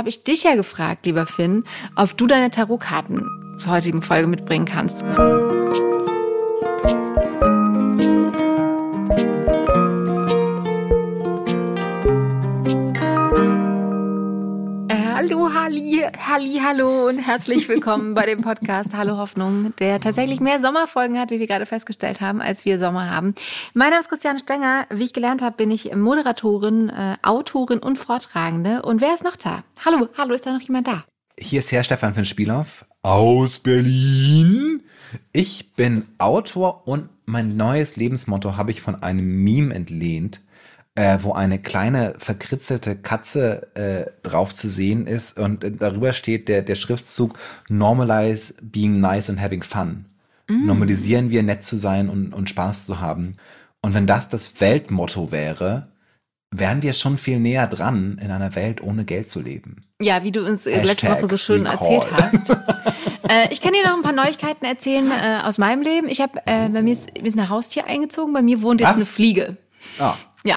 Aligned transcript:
habe 0.00 0.08
ich 0.08 0.24
dich 0.24 0.44
ja 0.44 0.54
gefragt, 0.54 1.04
lieber 1.04 1.26
Finn, 1.26 1.62
ob 1.94 2.16
du 2.16 2.26
deine 2.26 2.50
Tarotkarten 2.50 3.22
zur 3.58 3.72
heutigen 3.72 4.00
Folge 4.00 4.28
mitbringen 4.28 4.64
kannst. 4.64 5.04
Hallo 16.32 17.08
und 17.08 17.18
herzlich 17.18 17.68
willkommen 17.68 18.14
bei 18.14 18.24
dem 18.24 18.42
Podcast 18.42 18.90
Hallo 18.94 19.16
Hoffnung, 19.16 19.74
der 19.80 19.98
tatsächlich 19.98 20.38
mehr 20.38 20.60
Sommerfolgen 20.60 21.18
hat, 21.18 21.32
wie 21.32 21.40
wir 21.40 21.48
gerade 21.48 21.66
festgestellt 21.66 22.20
haben, 22.20 22.40
als 22.40 22.64
wir 22.64 22.78
Sommer 22.78 23.10
haben. 23.10 23.34
Mein 23.74 23.90
Name 23.90 24.02
ist 24.02 24.08
Christiane 24.08 24.38
Stenger. 24.38 24.86
Wie 24.90 25.06
ich 25.06 25.12
gelernt 25.12 25.42
habe, 25.42 25.56
bin 25.56 25.72
ich 25.72 25.92
Moderatorin, 25.92 26.88
äh, 26.88 27.16
Autorin 27.24 27.80
und 27.80 27.98
Vortragende. 27.98 28.82
Und 28.82 29.00
wer 29.00 29.12
ist 29.12 29.24
noch 29.24 29.34
da? 29.34 29.64
Hallo, 29.84 30.08
hallo, 30.16 30.32
ist 30.32 30.46
da 30.46 30.52
noch 30.52 30.60
jemand 30.60 30.86
da? 30.86 31.04
Hier 31.36 31.58
ist 31.58 31.72
Herr 31.72 31.82
Stefan 31.82 32.14
von 32.14 32.24
Spielhoff 32.24 32.84
aus 33.02 33.58
Berlin. 33.58 34.84
Ich 35.32 35.72
bin 35.72 36.06
Autor 36.18 36.86
und 36.86 37.08
mein 37.26 37.56
neues 37.56 37.96
Lebensmotto 37.96 38.56
habe 38.56 38.70
ich 38.70 38.80
von 38.80 39.02
einem 39.02 39.42
Meme 39.42 39.74
entlehnt 39.74 40.40
äh, 40.94 41.18
wo 41.22 41.32
eine 41.32 41.58
kleine 41.58 42.14
verkritzelte 42.18 42.96
Katze 42.96 43.74
äh, 43.74 44.28
drauf 44.28 44.54
zu 44.54 44.68
sehen 44.68 45.06
ist 45.06 45.38
und 45.38 45.64
äh, 45.64 45.70
darüber 45.70 46.12
steht 46.12 46.48
der, 46.48 46.62
der 46.62 46.74
Schriftzug 46.74 47.38
Normalize 47.68 48.54
being 48.60 49.00
nice 49.00 49.30
and 49.30 49.40
having 49.40 49.62
fun. 49.62 50.06
Mm. 50.48 50.66
Normalisieren 50.66 51.30
wir 51.30 51.42
nett 51.42 51.64
zu 51.64 51.78
sein 51.78 52.08
und, 52.08 52.32
und 52.32 52.50
Spaß 52.50 52.86
zu 52.86 53.00
haben. 53.00 53.36
Und 53.82 53.94
wenn 53.94 54.06
das 54.06 54.28
das 54.28 54.60
Weltmotto 54.60 55.32
wäre, 55.32 55.88
wären 56.50 56.82
wir 56.82 56.92
schon 56.92 57.16
viel 57.16 57.38
näher 57.38 57.66
dran, 57.66 58.18
in 58.20 58.30
einer 58.30 58.54
Welt 58.56 58.82
ohne 58.82 59.04
Geld 59.04 59.30
zu 59.30 59.40
leben. 59.40 59.84
Ja, 60.02 60.24
wie 60.24 60.32
du 60.32 60.44
uns 60.44 60.64
Hashtag 60.64 60.84
letzte 60.84 61.10
Woche 61.10 61.26
so 61.28 61.36
schön 61.36 61.66
recall. 61.66 61.94
erzählt 61.94 62.12
hast. 62.12 62.50
äh, 63.30 63.48
ich 63.50 63.60
kann 63.60 63.72
dir 63.72 63.84
noch 63.84 63.96
ein 63.96 64.02
paar 64.02 64.12
Neuigkeiten 64.12 64.64
erzählen 64.64 65.10
äh, 65.10 65.46
aus 65.46 65.58
meinem 65.58 65.82
Leben. 65.82 66.08
Ich 66.08 66.20
habe 66.20 66.40
äh, 66.46 66.68
bei 66.68 66.82
mir 66.82 66.92
ist, 66.92 67.10
ist 67.16 67.38
ein 67.38 67.48
Haustier 67.48 67.86
eingezogen. 67.86 68.34
Bei 68.34 68.42
mir 68.42 68.60
wohnt 68.62 68.80
jetzt 68.80 68.90
Was? 68.90 68.96
eine 68.96 69.06
Fliege. 69.06 69.56
Ah. 69.98 70.14
Ja, 70.42 70.56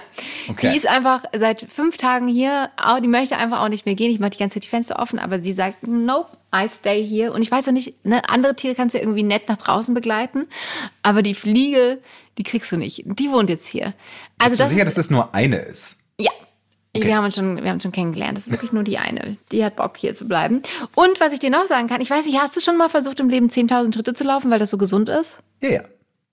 okay. 0.50 0.72
die 0.72 0.78
ist 0.78 0.88
einfach 0.88 1.23
seit 1.38 1.62
fünf 1.70 1.98
Tagen 1.98 2.28
hier. 2.28 2.70
Die 3.02 3.08
möchte 3.08 3.38
einfach 3.38 3.62
auch 3.62 3.70
nicht 3.70 3.86
mehr 3.86 3.95
gehen. 3.95 4.12
Ich 4.12 4.20
mache 4.20 4.31
die 4.31 4.38
ganze 4.38 4.56
Zeit 4.56 4.64
die 4.64 4.70
Fenster 4.70 5.00
offen, 5.00 5.20
aber 5.20 5.42
sie 5.44 5.53
sagt, 5.53 5.86
nope, 5.86 6.38
I 6.56 6.70
stay 6.70 7.06
here. 7.06 7.34
Und 7.34 7.42
ich 7.42 7.52
weiß 7.52 7.66
ja 7.66 7.72
nicht, 7.72 8.06
ne, 8.06 8.22
andere 8.30 8.56
Tiere 8.56 8.75
kannst 8.75 8.94
du 8.94 9.00
ja 9.00 9.03
irgendwie 9.03 9.23
nett 9.23 9.50
nach 9.50 9.58
draußen 9.58 9.94
begleiten, 9.94 10.48
aber 11.02 11.22
die 11.22 11.34
Fliege, 11.34 12.00
die 12.38 12.44
kriegst 12.44 12.72
du 12.72 12.78
nicht. 12.78 13.03
Die 13.06 13.31
wohnt 13.31 13.50
jetzt 13.50 13.67
hier. 13.67 13.94
Also 14.38 14.52
Bist 14.52 14.59
das 14.62 14.67
du 14.70 14.73
sicher, 14.75 14.88
ist, 14.88 14.98
dass 14.98 15.06
das 15.06 15.09
nur 15.12 15.34
eine 15.34 15.58
ist? 15.58 16.00
Ja. 16.20 16.31
Okay. 16.95 17.08
Wir 17.08 17.18
haben 17.18 17.25
uns 17.25 17.36
schon, 17.36 17.58
wir 17.58 17.64
haben 17.64 17.75
uns 17.75 17.84
schon 17.84 17.92
kennengelernt. 17.92 18.38
Das 18.38 18.45
ist 18.45 18.52
wirklich 18.52 18.72
nur 18.72 18.84
die 18.84 19.00
eine. 19.00 19.38
Die 19.52 19.66
hat 19.66 19.75
Bock 19.75 19.97
hier 19.97 20.14
zu 20.14 20.28
bleiben. 20.28 20.62
Und 20.94 21.20
was 21.20 21.34
ich 21.34 21.40
dir 21.40 21.50
noch 21.50 21.68
sagen 21.68 21.88
kann, 21.88 22.02
ich 22.02 22.09
weiß 22.09 22.25
nicht, 22.25 22.40
hast 22.40 22.56
du 22.56 22.59
schon 22.59 22.78
mal 22.78 22.88
versucht 22.88 23.20
im 23.20 23.30
Leben 23.30 23.50
10.000 23.50 23.95
Schritte 23.95 24.14
zu 24.14 24.23
laufen, 24.23 24.52
weil 24.52 24.59
das 24.59 24.70
so 24.70 24.78
gesund 24.78 25.09
ist? 25.09 25.40
Ja, 25.62 25.70
ja. 25.70 25.84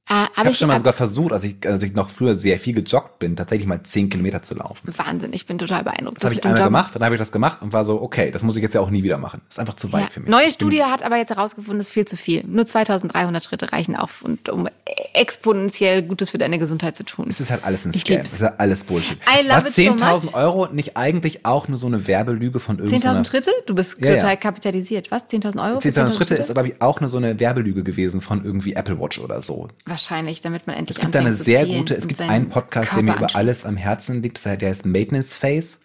Äh, 0.08 0.24
ich 0.32 0.38
habe 0.38 0.54
schon 0.54 0.68
mal 0.68 0.78
sogar 0.78 0.92
versucht, 0.92 1.32
als 1.32 1.44
ich, 1.44 1.56
als 1.64 1.82
ich 1.82 1.94
noch 1.94 2.10
früher 2.10 2.34
sehr 2.34 2.58
viel 2.58 2.74
gejoggt 2.74 3.20
bin, 3.20 3.36
tatsächlich 3.36 3.66
mal 3.66 3.82
zehn 3.84 4.10
Kilometer 4.10 4.42
zu 4.42 4.56
laufen. 4.56 4.92
Wahnsinn, 4.96 5.32
ich 5.32 5.46
bin 5.46 5.58
total 5.58 5.84
beeindruckt. 5.84 6.16
Das, 6.16 6.22
das 6.22 6.30
habe 6.30 6.34
ich 6.34 6.44
einmal 6.44 6.58
Joggen. 6.58 6.72
gemacht, 6.72 6.94
dann 6.96 7.04
habe 7.04 7.14
ich 7.14 7.20
das 7.20 7.30
gemacht 7.30 7.62
und 7.62 7.72
war 7.72 7.84
so, 7.84 8.02
okay, 8.02 8.32
das 8.32 8.42
muss 8.42 8.56
ich 8.56 8.62
jetzt 8.62 8.74
ja 8.74 8.80
auch 8.80 8.90
nie 8.90 9.04
wieder 9.04 9.18
machen. 9.18 9.40
Das 9.46 9.56
ist 9.56 9.58
einfach 9.60 9.76
zu 9.76 9.92
weit 9.92 10.02
ja. 10.02 10.10
für 10.10 10.20
mich. 10.20 10.28
Neue 10.28 10.50
Studie 10.50 10.82
hat 10.82 11.04
aber 11.04 11.16
jetzt 11.16 11.30
herausgefunden, 11.30 11.78
das 11.78 11.88
ist 11.88 11.92
viel 11.92 12.06
zu 12.06 12.16
viel. 12.16 12.44
Nur 12.44 12.66
2300 12.66 13.44
Schritte 13.44 13.72
reichen 13.72 13.94
auf, 13.94 14.22
und, 14.22 14.48
um 14.48 14.68
exponentiell 15.14 16.02
Gutes 16.02 16.30
für 16.30 16.38
deine 16.38 16.58
Gesundheit 16.58 16.96
zu 16.96 17.04
tun. 17.04 17.26
Es 17.28 17.40
ist 17.40 17.50
halt 17.50 17.64
alles 17.64 17.84
ein 17.84 17.92
Scam. 17.92 18.20
Es 18.20 18.32
ist 18.32 18.42
halt 18.42 18.58
alles 18.58 18.84
Bullshit. 18.84 19.18
I 19.28 19.46
love 19.46 19.64
War 19.64 19.64
10.000 19.64 20.22
so 20.22 20.34
Euro 20.34 20.66
nicht 20.72 20.96
eigentlich 20.96 21.46
auch 21.46 21.68
nur 21.68 21.78
so 21.78 21.86
eine 21.86 22.06
Werbelüge 22.06 22.58
von 22.58 22.78
irgendeiner... 22.78 23.20
10.000 23.20 23.28
Schritte? 23.28 23.50
Du 23.66 23.74
bist 23.74 24.00
ja, 24.00 24.14
total 24.14 24.30
ja. 24.30 24.36
kapitalisiert. 24.36 25.10
Was? 25.10 25.28
10.000 25.28 25.64
Euro? 25.64 25.78
10.000 25.78 25.92
10 25.92 26.12
Schritte 26.12 26.34
ist, 26.34 26.52
glaube 26.52 26.68
ich, 26.68 26.82
auch 26.82 27.00
nur 27.00 27.10
so 27.10 27.18
eine 27.18 27.38
Werbelüge 27.38 27.82
gewesen 27.82 28.20
von 28.20 28.44
irgendwie 28.44 28.72
Apple 28.72 28.98
Watch 28.98 29.18
oder 29.18 29.42
so. 29.42 29.68
Wahrscheinlich, 29.90 30.40
damit 30.40 30.66
man 30.66 30.76
endlich 30.76 30.96
Es 30.96 31.02
gibt 31.02 31.16
eine 31.16 31.34
sehr 31.34 31.66
gute, 31.66 31.94
es 31.94 32.06
gibt 32.06 32.20
einen 32.20 32.48
Podcast, 32.48 32.92
der 32.94 33.02
mir 33.02 33.16
über 33.16 33.34
alles 33.34 33.64
am 33.64 33.76
Herzen 33.76 34.22
liegt, 34.22 34.42
der 34.44 34.56
heißt 34.58 34.86
Maintenance 34.86 35.34
Phase. 35.34 35.78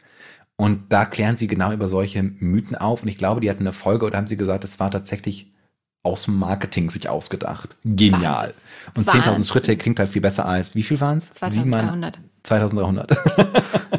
Und 0.58 0.92
da 0.94 1.06
klären 1.06 1.38
sie 1.38 1.48
genau 1.48 1.74
über 1.74 1.88
solche 1.88 2.24
Mythen 2.24 2.76
auf. 2.76 3.02
Und 3.02 3.10
ich 3.10 3.18
glaube, 3.18 3.42
die 3.42 3.50
hatten 3.50 3.64
eine 3.64 3.74
Folge 3.74 4.06
oder 4.06 4.18
haben 4.18 4.28
sie 4.28 4.38
gesagt, 4.38 4.64
es 4.64 4.80
war 4.80 4.92
tatsächlich 4.92 5.52
aus 6.04 6.26
dem 6.26 6.38
Marketing 6.38 6.90
sich 6.92 7.10
ausgedacht. 7.10 7.76
Genial. 7.84 8.54
Wahnsinn. 8.94 9.22
Und 9.22 9.26
10.000 9.26 9.48
Schritte 9.48 9.76
klingt 9.76 10.00
halt 10.00 10.12
viel 10.12 10.22
besser 10.22 10.46
als, 10.46 10.76
wie 10.76 10.84
viel 10.84 11.02
waren 11.02 11.18
es? 11.18 11.32
2300. 11.32 12.20
2300. 12.46 13.12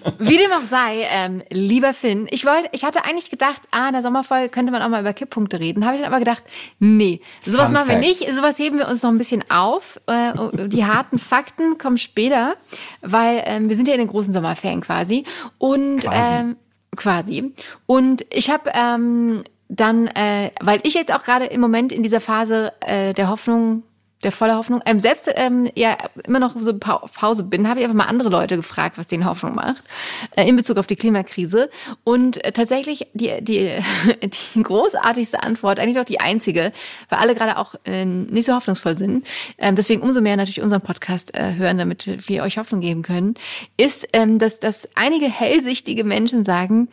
Wie 0.18 0.36
dem 0.36 0.52
auch 0.52 0.64
sei, 0.68 1.06
ähm, 1.12 1.42
lieber 1.50 1.94
Finn, 1.94 2.26
ich 2.30 2.44
wollte, 2.44 2.68
ich 2.72 2.84
hatte 2.84 3.04
eigentlich 3.04 3.30
gedacht, 3.30 3.62
ah, 3.70 3.88
in 3.88 3.94
der 3.94 4.02
Sommerfolge 4.02 4.48
könnte 4.48 4.72
man 4.72 4.82
auch 4.82 4.88
mal 4.88 5.00
über 5.00 5.12
Kipppunkte 5.12 5.58
reden. 5.58 5.84
Habe 5.84 5.96
ich 5.96 6.02
dann 6.02 6.12
aber 6.12 6.20
gedacht, 6.20 6.42
nee, 6.78 7.20
sowas 7.44 7.66
Fun 7.66 7.74
machen 7.74 7.90
Facts. 7.90 8.00
wir 8.00 8.08
nicht, 8.08 8.28
sowas 8.28 8.58
heben 8.58 8.78
wir 8.78 8.88
uns 8.88 9.02
noch 9.02 9.10
ein 9.10 9.18
bisschen 9.18 9.44
auf. 9.50 10.00
Äh, 10.06 10.32
die 10.68 10.84
harten 10.84 11.18
Fakten 11.30 11.78
kommen 11.78 11.98
später, 11.98 12.54
weil 13.02 13.42
ähm, 13.46 13.68
wir 13.68 13.76
sind 13.76 13.88
ja 13.88 13.94
in 13.94 14.00
den 14.00 14.08
großen 14.08 14.32
Sommerferien 14.32 14.80
quasi. 14.80 15.24
Und 15.58 16.00
quasi. 16.00 16.40
Ähm, 16.40 16.56
quasi. 16.96 17.54
Und 17.86 18.26
ich 18.30 18.50
habe 18.50 18.70
ähm, 18.74 19.44
dann, 19.68 20.08
äh, 20.08 20.50
weil 20.60 20.80
ich 20.82 20.94
jetzt 20.94 21.14
auch 21.14 21.22
gerade 21.22 21.46
im 21.46 21.60
Moment 21.60 21.92
in 21.92 22.02
dieser 22.02 22.20
Phase 22.20 22.72
äh, 22.80 23.14
der 23.14 23.28
Hoffnung 23.28 23.84
der 24.22 24.32
voller 24.32 24.56
Hoffnung. 24.56 24.82
Ähm, 24.84 25.00
selbst 25.00 25.30
ähm, 25.34 25.70
ja 25.74 25.96
immer 26.26 26.38
noch 26.38 26.54
so 26.60 26.76
Pause 26.78 27.44
bin, 27.44 27.68
habe 27.68 27.80
ich 27.80 27.84
einfach 27.84 27.96
mal 27.96 28.04
andere 28.04 28.28
Leute 28.28 28.56
gefragt, 28.56 28.98
was 28.98 29.06
denen 29.06 29.24
Hoffnung 29.24 29.54
macht 29.54 29.82
äh, 30.36 30.46
in 30.48 30.56
Bezug 30.56 30.76
auf 30.76 30.86
die 30.86 30.96
Klimakrise. 30.96 31.70
Und 32.04 32.44
äh, 32.44 32.52
tatsächlich 32.52 33.06
die, 33.14 33.32
die, 33.40 33.70
die 34.22 34.62
großartigste 34.62 35.42
Antwort, 35.42 35.78
eigentlich 35.78 35.98
auch 35.98 36.04
die 36.04 36.20
einzige, 36.20 36.72
weil 37.08 37.18
alle 37.18 37.34
gerade 37.34 37.56
auch 37.56 37.74
äh, 37.84 38.04
nicht 38.04 38.46
so 38.46 38.54
hoffnungsvoll 38.54 38.94
sind, 38.94 39.26
ähm, 39.58 39.76
deswegen 39.76 40.02
umso 40.02 40.20
mehr 40.20 40.36
natürlich 40.36 40.60
unseren 40.60 40.82
Podcast 40.82 41.34
äh, 41.34 41.54
hören, 41.54 41.78
damit 41.78 42.28
wir 42.28 42.42
euch 42.42 42.58
Hoffnung 42.58 42.80
geben 42.80 43.02
können, 43.02 43.34
ist, 43.76 44.08
ähm, 44.12 44.38
dass, 44.38 44.60
dass 44.60 44.88
einige 44.94 45.26
hellsichtige 45.26 46.04
Menschen 46.04 46.44
sagen, 46.44 46.88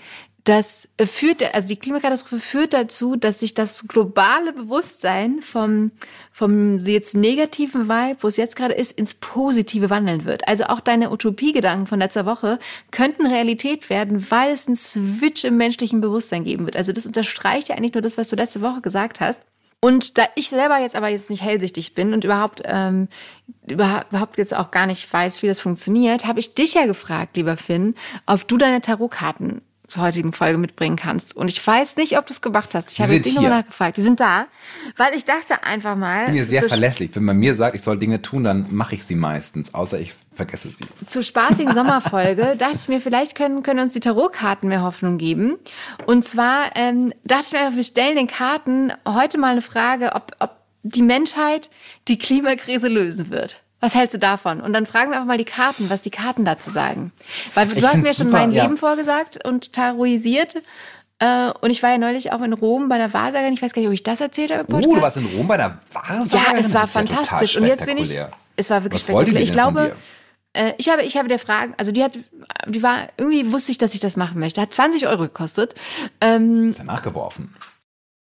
das 0.47 0.87
führt, 1.05 1.53
also 1.53 1.67
die 1.67 1.75
Klimakatastrophe 1.75 2.39
führt 2.39 2.73
dazu, 2.73 3.17
dass 3.17 3.41
sich 3.41 3.53
das 3.53 3.85
globale 3.85 4.53
Bewusstsein 4.53 5.41
vom, 5.41 5.91
vom 6.31 6.79
jetzt 6.79 7.17
negativen 7.17 7.89
Vibe, 7.89 8.17
wo 8.21 8.29
es 8.29 8.37
jetzt 8.37 8.55
gerade 8.55 8.73
ist, 8.73 8.93
ins 8.93 9.13
Positive 9.13 9.89
wandeln 9.89 10.23
wird. 10.23 10.47
Also 10.47 10.65
auch 10.65 10.79
deine 10.79 11.11
Utopiegedanken 11.11 11.85
von 11.85 11.99
letzter 11.99 12.25
Woche 12.25 12.59
könnten 12.91 13.27
Realität 13.27 13.89
werden, 13.89 14.31
weil 14.31 14.51
es 14.51 14.67
einen 14.67 14.77
Switch 14.77 15.43
im 15.43 15.57
menschlichen 15.57 15.99
Bewusstsein 15.99 16.45
geben 16.45 16.63
wird. 16.63 16.77
Also 16.77 16.93
das 16.93 17.05
unterstreicht 17.05 17.67
ja 17.67 17.75
eigentlich 17.75 17.93
nur 17.93 18.01
das, 18.01 18.17
was 18.17 18.29
du 18.29 18.37
letzte 18.37 18.61
Woche 18.61 18.79
gesagt 18.79 19.19
hast. 19.19 19.41
Und 19.81 20.17
da 20.17 20.23
ich 20.35 20.47
selber 20.47 20.79
jetzt 20.79 20.95
aber 20.95 21.09
jetzt 21.09 21.29
nicht 21.29 21.43
hellsichtig 21.43 21.93
bin 21.93 22.13
und 22.13 22.23
überhaupt 22.23 22.63
ähm, 22.65 23.09
überhaupt 23.67 24.37
jetzt 24.37 24.55
auch 24.55 24.71
gar 24.71 24.87
nicht 24.87 25.11
weiß, 25.11 25.43
wie 25.43 25.47
das 25.47 25.59
funktioniert, 25.59 26.25
habe 26.25 26.39
ich 26.39 26.55
dich 26.55 26.73
ja 26.73 26.85
gefragt, 26.85 27.35
lieber 27.35 27.57
Finn, 27.57 27.95
ob 28.25 28.47
du 28.47 28.57
deine 28.57 28.81
Tarotkarten 28.81 29.61
zur 29.87 30.03
heutigen 30.03 30.33
Folge 30.33 30.57
mitbringen 30.57 30.97
kannst. 30.97 31.35
Und 31.35 31.47
ich 31.47 31.65
weiß 31.65 31.95
nicht, 31.95 32.17
ob 32.17 32.25
du 32.27 32.33
es 32.33 32.41
gemacht 32.41 32.75
hast. 32.75 32.91
Ich 32.91 33.01
habe 33.01 33.13
jetzt 33.13 33.25
dich 33.25 33.35
nochmal 33.35 33.51
nachgefragt. 33.51 33.97
Die 33.97 34.01
sind 34.01 34.19
da, 34.19 34.47
weil 34.97 35.15
ich 35.15 35.25
dachte 35.25 35.63
einfach 35.63 35.95
mal. 35.95 36.21
Ich 36.21 36.25
bin 36.25 36.33
hier 36.35 36.45
sehr 36.45 36.63
verlässlich. 36.63 37.11
Wenn 37.15 37.23
man 37.23 37.37
mir 37.37 37.55
sagt, 37.55 37.75
ich 37.75 37.81
soll 37.81 37.97
Dinge 37.97 38.21
tun, 38.21 38.43
dann 38.43 38.67
mache 38.69 38.95
ich 38.95 39.05
sie 39.05 39.15
meistens, 39.15 39.73
außer 39.73 39.99
ich 39.99 40.13
vergesse 40.33 40.69
sie. 40.69 40.85
Zur 41.07 41.23
spaßigen 41.23 41.73
Sommerfolge 41.73 42.55
dachte 42.57 42.75
ich 42.75 42.87
mir, 42.89 42.99
vielleicht 42.99 43.35
können, 43.35 43.63
können 43.63 43.79
uns 43.79 43.93
die 43.93 44.01
Tarotkarten 44.01 44.67
mehr 44.67 44.83
Hoffnung 44.83 45.17
geben. 45.17 45.57
Und 46.05 46.23
zwar 46.23 46.75
ähm, 46.75 47.13
dachte 47.23 47.45
ich 47.47 47.53
mir, 47.53 47.75
wir 47.75 47.83
stellen 47.83 48.17
den 48.17 48.27
Karten 48.27 48.91
heute 49.07 49.37
mal 49.37 49.53
eine 49.53 49.61
Frage, 49.61 50.11
ob, 50.15 50.33
ob 50.39 50.57
die 50.83 51.01
Menschheit 51.01 51.69
die 52.07 52.17
Klimakrise 52.17 52.87
lösen 52.87 53.29
wird. 53.29 53.63
Was 53.79 53.93
hältst 53.93 54.15
du 54.15 54.19
davon? 54.19 54.59
Und 54.59 54.73
dann 54.73 54.85
fragen 54.85 55.11
wir 55.11 55.17
einfach 55.17 55.27
mal 55.27 55.37
die 55.37 55.45
Karten, 55.45 55.89
was 55.89 56.01
die 56.01 56.09
Karten 56.09 56.45
dazu 56.45 56.71
sagen. 56.71 57.11
Weil 57.53 57.67
du 57.67 57.75
ich 57.75 57.85
hast 57.85 57.97
mir 57.97 58.13
schon 58.13 58.27
super, 58.27 58.39
mein 58.39 58.51
ja. 58.51 58.63
Leben 58.63 58.77
vorgesagt 58.77 59.45
und 59.45 59.73
taroisiert. 59.73 60.55
Äh, 61.19 61.51
und 61.61 61.69
ich 61.69 61.83
war 61.83 61.91
ja 61.91 61.97
neulich 61.97 62.31
auch 62.31 62.41
in 62.41 62.53
Rom 62.53 62.89
bei 62.89 62.95
einer 62.95 63.13
Wahrsagerin. 63.13 63.53
Ich 63.53 63.61
weiß 63.61 63.73
gar 63.73 63.81
nicht, 63.81 63.87
ob 63.87 63.93
ich 63.93 64.03
das 64.03 64.19
erzählt 64.19 64.51
habe. 64.51 64.65
Oh, 64.73 64.79
du 64.79 65.01
warst 65.01 65.17
in 65.17 65.25
Rom 65.27 65.47
bei 65.47 65.55
einer 65.55 65.77
Wahrsagerin? 65.93 66.55
Ja, 66.55 66.59
es 66.59 66.73
war 66.73 66.87
fantastisch. 66.87 67.55
Ja 67.55 67.61
und 67.61 67.67
jetzt 67.67 67.85
bin 67.85 67.97
ich. 67.97 68.17
Es 68.55 68.69
war 68.71 68.83
wirklich 68.83 69.01
was 69.01 69.13
spektakulär. 69.13 69.41
Ich 69.41 69.51
glaube, 69.51 69.95
äh, 70.53 70.73
ich 70.77 70.89
habe, 70.89 71.03
ich 71.03 71.15
habe 71.15 71.27
der 71.27 71.37
Frage, 71.37 71.73
also 71.77 71.91
die 71.91 72.03
hat, 72.03 72.17
die 72.65 72.81
war, 72.81 73.09
irgendwie 73.17 73.51
wusste 73.51 73.71
ich, 73.71 73.77
dass 73.77 73.93
ich 73.93 73.99
das 73.99 74.15
machen 74.15 74.39
möchte. 74.39 74.59
Hat 74.59 74.73
20 74.73 75.07
Euro 75.07 75.23
gekostet. 75.23 75.75
Ähm, 76.21 76.71
ist 76.71 76.79
ja 76.79 76.83
nachgeworfen 76.83 77.53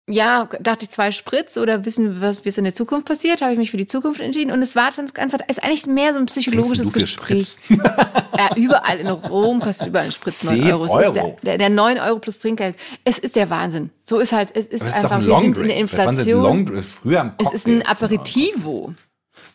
ja, 0.08 0.48
dachte 0.60 0.86
ich 0.86 0.92
zwei 0.92 1.12
Spritz 1.12 1.58
oder 1.58 1.84
wissen, 1.84 2.22
was, 2.22 2.46
wie 2.46 2.50
es 2.50 2.58
in 2.60 2.64
der 2.64 2.76
Zukunft 2.76 3.08
passiert, 3.08 3.42
habe 3.42 3.54
ich 3.54 3.58
mich 3.58 3.72
für 3.72 3.78
die 3.78 3.88
Zukunft 3.88 4.22
entschieden. 4.22 4.52
Und 4.52 4.62
es 4.62 4.76
war 4.76 4.92
ganz, 4.92 5.16
ganz, 5.16 5.34
ist 5.34 5.64
eigentlich 5.64 5.88
mehr 5.88 6.14
so 6.14 6.20
ein 6.20 6.28
psychologisches 6.28 6.94
Gespräch. 6.94 7.56
ja, 7.70 8.56
überall 8.56 9.00
in 9.00 9.08
Rom 9.08 9.62
kostet 9.62 9.88
überall 9.88 10.06
ein 10.06 10.12
Spritz 10.12 10.44
9 10.44 10.64
Euro. 10.64 10.94
Euro. 10.94 11.12
Der, 11.12 11.36
der, 11.42 11.58
der 11.58 11.70
9 11.72 12.00
Euro 12.00 12.20
plus 12.20 12.38
Trinkgeld. 12.38 12.76
Es 13.04 13.18
ist 13.18 13.36
der 13.36 13.50
Wahnsinn. 13.50 13.90
So 14.04 14.20
ist 14.20 14.32
halt, 14.32 14.56
es 14.56 14.68
ist, 14.68 14.86
ist 14.86 14.94
einfach, 14.94 15.18
ein 15.18 15.26
wir 15.26 15.40
sind 15.40 15.58
in 15.58 15.68
der 15.70 15.78
Inflation. 15.78 16.44
Long, 16.44 16.82
früher 16.84 17.22
am 17.22 17.34
es 17.40 17.52
ist 17.52 17.68
ein 17.68 17.84
Aperitivo. 17.88 18.94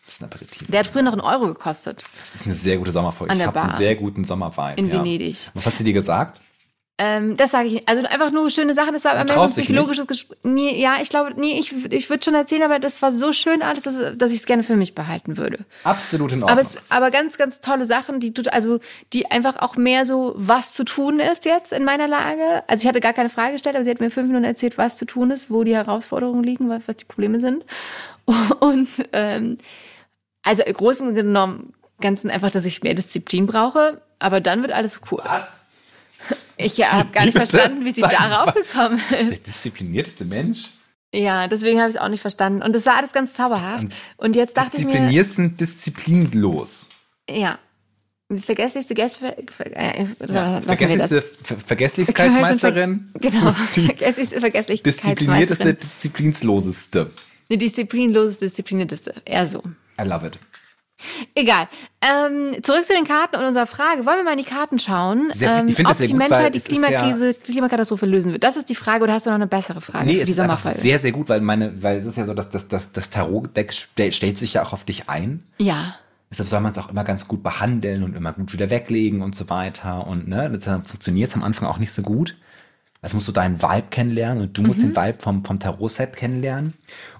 Das 0.05 0.15
ist 0.15 0.21
ein 0.21 0.25
Aperitivo. 0.25 0.65
Der 0.69 0.81
hat 0.81 0.87
früher 0.87 1.03
noch 1.03 1.13
einen 1.13 1.21
Euro 1.21 1.45
gekostet. 1.47 2.03
Das 2.33 2.41
ist 2.41 2.45
eine 2.45 2.55
sehr 2.55 2.77
gute 2.77 2.91
Sommerfolge. 2.91 3.31
An 3.31 3.37
der 3.37 3.47
ich 3.47 3.55
habe 3.55 3.69
einen 3.69 3.77
sehr 3.77 3.95
guten 3.95 4.25
Sommerwein. 4.25 4.77
In 4.77 4.89
ja. 4.89 4.95
Venedig. 4.95 5.37
Was 5.53 5.65
hat 5.65 5.77
sie 5.77 5.85
dir 5.85 5.93
gesagt? 5.93 6.41
Ähm, 7.03 7.35
das 7.35 7.49
sage 7.49 7.67
ich. 7.67 7.89
Also 7.89 8.05
einfach 8.05 8.29
nur 8.29 8.51
schöne 8.51 8.75
Sachen. 8.75 8.93
Das 8.93 9.05
war 9.05 9.13
aber 9.13 9.23
mehr 9.23 9.33
so 9.33 9.41
ein 9.41 9.49
psychologisches 9.49 10.05
Gespräch. 10.05 10.37
Nee, 10.43 10.79
ja, 10.79 10.97
ich 11.01 11.09
glaube, 11.09 11.31
nee, 11.35 11.59
ich, 11.59 11.73
ich 11.91 12.11
würde 12.11 12.23
schon 12.23 12.35
erzählen, 12.35 12.61
aber 12.61 12.77
das 12.77 13.01
war 13.01 13.11
so 13.11 13.31
schön 13.31 13.63
alles, 13.63 13.85
dass, 13.85 14.15
dass 14.15 14.31
ich 14.31 14.37
es 14.37 14.45
gerne 14.45 14.61
für 14.61 14.75
mich 14.75 14.93
behalten 14.93 15.35
würde. 15.35 15.65
Absolut 15.83 16.31
in 16.31 16.43
Ordnung. 16.43 16.51
Aber, 16.51 16.61
es, 16.61 16.77
aber 16.89 17.09
ganz, 17.09 17.39
ganz 17.39 17.59
tolle 17.59 17.87
Sachen, 17.87 18.19
die 18.19 18.31
also 18.51 18.79
die 19.13 19.31
einfach 19.31 19.63
auch 19.63 19.77
mehr 19.77 20.05
so, 20.05 20.33
was 20.35 20.75
zu 20.75 20.83
tun 20.83 21.19
ist 21.19 21.45
jetzt 21.45 21.73
in 21.73 21.85
meiner 21.85 22.07
Lage. 22.07 22.61
Also 22.67 22.83
ich 22.83 22.87
hatte 22.87 22.99
gar 22.99 23.13
keine 23.13 23.31
Frage 23.31 23.53
gestellt, 23.53 23.75
aber 23.75 23.83
sie 23.83 23.89
hat 23.89 23.99
mir 23.99 24.11
fünf 24.11 24.27
Minuten 24.27 24.45
erzählt, 24.45 24.77
was 24.77 24.97
zu 24.97 25.05
tun 25.05 25.31
ist, 25.31 25.49
wo 25.49 25.63
die 25.63 25.73
Herausforderungen 25.73 26.43
liegen, 26.43 26.69
was, 26.69 26.83
was 26.85 26.97
die 26.97 27.05
Probleme 27.05 27.39
sind. 27.39 27.65
Und 28.59 28.89
ähm, 29.13 29.57
also 30.43 30.61
im 30.61 30.73
Großen 30.73 31.15
genommen 31.15 31.73
Ganzen 31.99 32.29
einfach, 32.29 32.51
dass 32.51 32.65
ich 32.65 32.83
mehr 32.83 32.93
Disziplin 32.93 33.47
brauche, 33.47 34.01
aber 34.19 34.39
dann 34.39 34.61
wird 34.61 34.71
alles 34.71 35.01
cool. 35.09 35.21
Was? 35.23 35.60
Ich 36.63 36.83
habe 36.91 37.11
gar 37.11 37.25
nicht 37.25 37.35
verstanden, 37.35 37.85
wie 37.85 37.91
sie 37.91 38.01
darauf 38.01 38.53
gekommen 38.53 39.01
ist. 39.11 39.31
Der 39.31 39.37
disziplinierteste 39.37 40.25
Mensch. 40.25 40.69
Ja, 41.13 41.47
deswegen 41.47 41.79
habe 41.79 41.89
ich 41.89 41.95
es 41.95 42.01
auch 42.01 42.07
nicht 42.07 42.21
verstanden. 42.21 42.61
Und 42.61 42.73
das 42.73 42.85
war 42.85 42.95
alles 42.97 43.11
ganz 43.11 43.33
zauberhaft. 43.33 43.87
Und 44.17 44.35
jetzt 44.35 44.55
dachte 44.55 44.77
ich 44.77 44.85
mir. 44.85 44.91
Disziplinierst 44.91 45.35
sind 45.35 45.59
disziplinlos. 45.59 46.89
Ja. 47.29 47.59
Vergesslichste 48.33 48.93
Gäste. 48.93 49.37
Äh, 49.73 50.05
ja, 50.27 50.61
vergesslichste 50.61 51.21
Ver 51.43 51.57
Vergesslichkeitsmeisterin. 51.57 53.09
Genau. 53.19 53.51
Vergesslichste 53.51 54.39
Vergesslichkeitsmeisterin. 54.39 54.83
Disziplinierteste, 54.83 55.73
disziplinsloseste. 55.73 57.11
Die 57.49 57.57
disziplinloseste, 57.57 58.45
disziplinierteste. 58.45 59.13
Eher 59.25 59.47
so. 59.47 59.61
I 59.99 60.03
love 60.03 60.25
it. 60.25 60.39
Egal. 61.35 61.67
Ähm, 62.01 62.63
zurück 62.63 62.85
zu 62.85 62.93
den 62.93 63.05
Karten 63.05 63.35
und 63.37 63.45
unserer 63.45 63.67
Frage. 63.67 64.05
Wollen 64.05 64.17
wir 64.17 64.23
mal 64.23 64.31
in 64.31 64.39
die 64.39 64.43
Karten 64.43 64.79
schauen, 64.79 65.31
sehr, 65.33 65.59
ähm, 65.59 65.69
ob 65.85 65.97
die 65.97 66.07
gut, 66.07 66.17
Menschheit 66.17 66.55
die 66.55 66.59
Klimakrise, 66.59 67.27
ja 67.27 67.33
die 67.33 67.51
Klimakatastrophe 67.51 68.05
lösen 68.05 68.31
wird? 68.31 68.43
Das 68.43 68.57
ist 68.57 68.69
die 68.69 68.75
Frage 68.75 69.03
oder 69.03 69.13
hast 69.13 69.25
du 69.25 69.29
noch 69.29 69.35
eine 69.35 69.47
bessere 69.47 69.81
Frage 69.81 70.05
nee, 70.05 70.19
für 70.19 70.25
die 70.25 70.33
Sommerfolge? 70.33 70.79
Sehr, 70.79 70.99
sehr 70.99 71.11
gut, 71.11 71.29
weil 71.29 71.41
meine, 71.41 71.83
weil 71.83 71.99
es 71.99 72.05
ist 72.05 72.17
ja 72.17 72.25
so, 72.25 72.33
dass 72.33 72.49
das, 72.49 72.67
das, 72.67 72.91
das 72.91 73.09
Tarot-Deck 73.09 73.73
stellt 73.73 74.37
sich 74.37 74.53
ja 74.53 74.63
auch 74.63 74.73
auf 74.73 74.83
dich 74.83 75.09
ein. 75.09 75.43
Ja. 75.59 75.95
Deshalb 76.31 76.47
soll 76.47 76.61
man 76.61 76.71
es 76.71 76.77
auch 76.77 76.89
immer 76.89 77.03
ganz 77.03 77.27
gut 77.27 77.43
behandeln 77.43 78.03
und 78.03 78.15
immer 78.15 78.31
gut 78.33 78.53
wieder 78.53 78.69
weglegen 78.69 79.21
und 79.21 79.35
so 79.35 79.49
weiter. 79.49 80.07
Und 80.07 80.27
ne, 80.27 80.49
das 80.49 80.63
funktioniert 80.63 81.29
es 81.29 81.35
am 81.35 81.43
Anfang 81.43 81.67
auch 81.67 81.77
nicht 81.77 81.91
so 81.91 82.01
gut. 82.01 82.37
Also 83.01 83.15
musst 83.15 83.27
du 83.27 83.31
deinen 83.31 83.61
Vibe 83.61 83.87
kennenlernen 83.89 84.43
und 84.43 84.57
du 84.57 84.61
musst 84.61 84.79
mhm. 84.79 84.93
den 84.93 84.95
Vibe 84.95 85.19
vom, 85.19 85.43
vom 85.43 85.59
Tarot-Set 85.59 86.15
kennenlernen. 86.15 86.73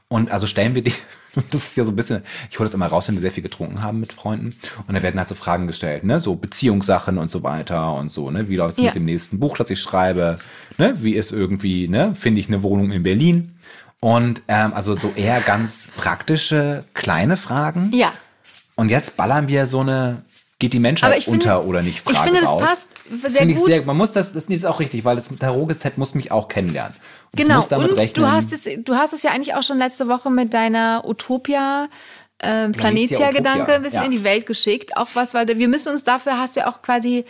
Und 0.08 0.32
also 0.32 0.48
stellen 0.48 0.76
wir 0.76 0.84
die, 0.84 0.94
das 1.52 1.64
ist 1.64 1.78
ja 1.78 1.84
so 1.84 1.92
ein 1.92 1.96
bisschen, 1.96 2.24
ich 2.50 2.60
hole 2.60 2.68
das 2.68 2.74
immer 2.74 2.88
raus, 2.88 3.08
wenn 3.08 3.16
wir 3.16 3.22
sehr 3.22 3.32
viel 3.32 3.44
getrunken 3.44 3.82
haben 3.82 4.00
mit 4.00 4.14
Freunden. 4.14 4.56
Und 4.88 4.96
da 4.96 5.02
werden 5.02 5.18
halt 5.18 5.28
so 5.28 5.36
Fragen 5.36 5.68
gestellt, 5.68 6.04
ne? 6.04 6.20
So 6.20 6.36
Beziehungssachen 6.36 7.18
und 7.18 7.30
so 7.30 7.44
weiter 7.44 7.94
und 7.96 8.10
so, 8.10 8.30
ne? 8.32 8.50
Wie 8.50 8.56
läuft 8.56 8.78
es 8.78 8.84
ja. 8.84 8.90
mit 8.90 8.96
dem 8.96 9.06
nächsten 9.06 9.40
Buch, 9.40 9.58
das 9.58 9.70
ich 9.70 9.80
schreibe? 9.80 10.40
Ne? 10.78 10.94
Wie 11.02 11.14
ist 11.14 11.32
irgendwie, 11.32 11.88
ne? 11.88 12.16
Finde 12.16 12.40
ich 12.40 12.48
eine 12.48 12.64
Wohnung 12.64 12.92
in 12.92 13.04
Berlin? 13.04 13.56
Und 14.00 14.42
ähm, 14.48 14.74
also 14.74 14.96
so 14.96 15.14
eher 15.16 15.40
ganz 15.42 15.92
praktische, 15.96 16.84
kleine 16.94 17.38
Fragen. 17.38 17.92
Ja. 17.94 18.12
Und 18.76 18.90
jetzt 18.90 19.16
ballern 19.16 19.48
wir 19.48 19.68
so 19.68 19.82
eine 19.82 20.24
geht 20.62 20.74
die 20.74 20.80
Menschheit 20.80 21.24
finde, 21.24 21.32
unter 21.32 21.66
oder 21.66 21.82
nicht? 21.82 22.02
Frage 22.02 22.18
ich 22.18 22.24
finde, 22.24 22.42
das 22.42 22.50
raus. 22.50 22.62
passt 22.62 22.88
sehr 23.34 23.46
gut. 23.48 23.66
Sehr, 23.66 23.82
man 23.84 23.98
muss 23.98 24.12
das, 24.12 24.32
das 24.32 24.46
ist 24.46 24.66
auch 24.66 24.80
richtig, 24.80 25.04
weil 25.04 25.16
das 25.16 25.28
Tarot-Set 25.28 25.98
muss 25.98 26.16
mich 26.16 26.32
auch 26.32 26.48
kennenlernen. 26.48 26.96
Genau, 27.34 27.64
und 27.64 28.18
du 28.18 28.30
hast, 28.30 28.52
es, 28.52 28.68
du 28.84 28.96
hast 28.96 29.14
es 29.14 29.24
ja 29.24 29.32
eigentlich 29.32 29.56
auch 29.56 29.64
schon 29.64 29.78
letzte 29.78 30.10
Woche 30.10 30.30
mit 30.30 30.54
deiner 30.54 31.04
Utopia 31.06 31.88
äh, 32.40 32.68
Planetia-Gedanke 32.70 33.74
ein 33.74 33.84
bisschen 33.84 34.02
ja. 34.02 34.06
in 34.06 34.12
die 34.12 34.24
Welt 34.24 34.46
geschickt. 34.46 34.98
Auch 34.98 35.08
was, 35.14 35.34
weil 35.34 35.48
wir 35.48 35.68
müssen 35.70 35.94
uns 35.94 36.04
dafür, 36.04 36.38
hast 36.38 36.56
du 36.56 36.62
ja 36.62 36.68
auch 36.68 36.82
quasi 36.82 37.26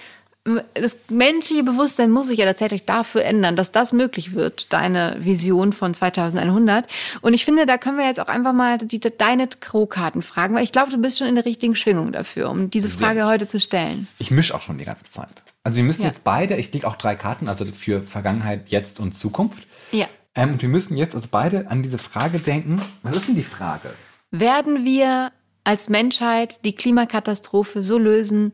das 0.73 0.97
menschliche 1.09 1.63
Bewusstsein 1.63 2.09
muss 2.09 2.27
sich 2.27 2.39
ja 2.39 2.45
tatsächlich 2.45 2.85
dafür 2.85 3.23
ändern, 3.23 3.55
dass 3.55 3.71
das 3.71 3.93
möglich 3.93 4.33
wird, 4.33 4.73
deine 4.73 5.17
Vision 5.19 5.71
von 5.71 5.93
2100. 5.93 6.87
Und 7.21 7.35
ich 7.35 7.45
finde, 7.45 7.67
da 7.67 7.77
können 7.77 7.97
wir 7.99 8.07
jetzt 8.07 8.19
auch 8.19 8.27
einfach 8.27 8.53
mal 8.53 8.79
die, 8.79 8.99
deine 8.99 9.47
Crow-Karten 9.47 10.23
fragen, 10.23 10.55
weil 10.55 10.63
ich 10.63 10.71
glaube, 10.71 10.91
du 10.91 10.97
bist 10.97 11.19
schon 11.19 11.27
in 11.27 11.35
der 11.35 11.45
richtigen 11.45 11.75
Schwingung 11.75 12.11
dafür, 12.11 12.49
um 12.49 12.71
diese 12.71 12.89
Frage 12.89 13.19
ja. 13.19 13.27
heute 13.27 13.45
zu 13.45 13.59
stellen. 13.59 14.07
Ich 14.17 14.31
mische 14.31 14.55
auch 14.55 14.61
schon 14.61 14.79
die 14.79 14.85
ganze 14.85 15.05
Zeit. 15.05 15.43
Also 15.63 15.77
wir 15.77 15.83
müssen 15.83 16.01
ja. 16.01 16.07
jetzt 16.07 16.23
beide, 16.23 16.55
ich 16.55 16.73
lege 16.73 16.87
auch 16.87 16.95
drei 16.95 17.15
Karten, 17.15 17.47
also 17.47 17.63
für 17.65 18.01
Vergangenheit, 18.01 18.69
Jetzt 18.69 18.99
und 18.99 19.15
Zukunft. 19.15 19.67
Ja. 19.91 20.07
Ähm, 20.33 20.59
wir 20.59 20.69
müssen 20.69 20.97
jetzt 20.97 21.13
also 21.13 21.27
beide 21.29 21.69
an 21.69 21.83
diese 21.83 21.99
Frage 21.99 22.39
denken. 22.39 22.81
Was 23.03 23.15
ist 23.15 23.27
denn 23.27 23.35
die 23.35 23.43
Frage? 23.43 23.91
Werden 24.31 24.85
wir 24.85 25.31
als 25.63 25.89
Menschheit 25.89 26.65
die 26.65 26.75
Klimakatastrophe 26.75 27.83
so 27.83 27.99
lösen, 27.99 28.53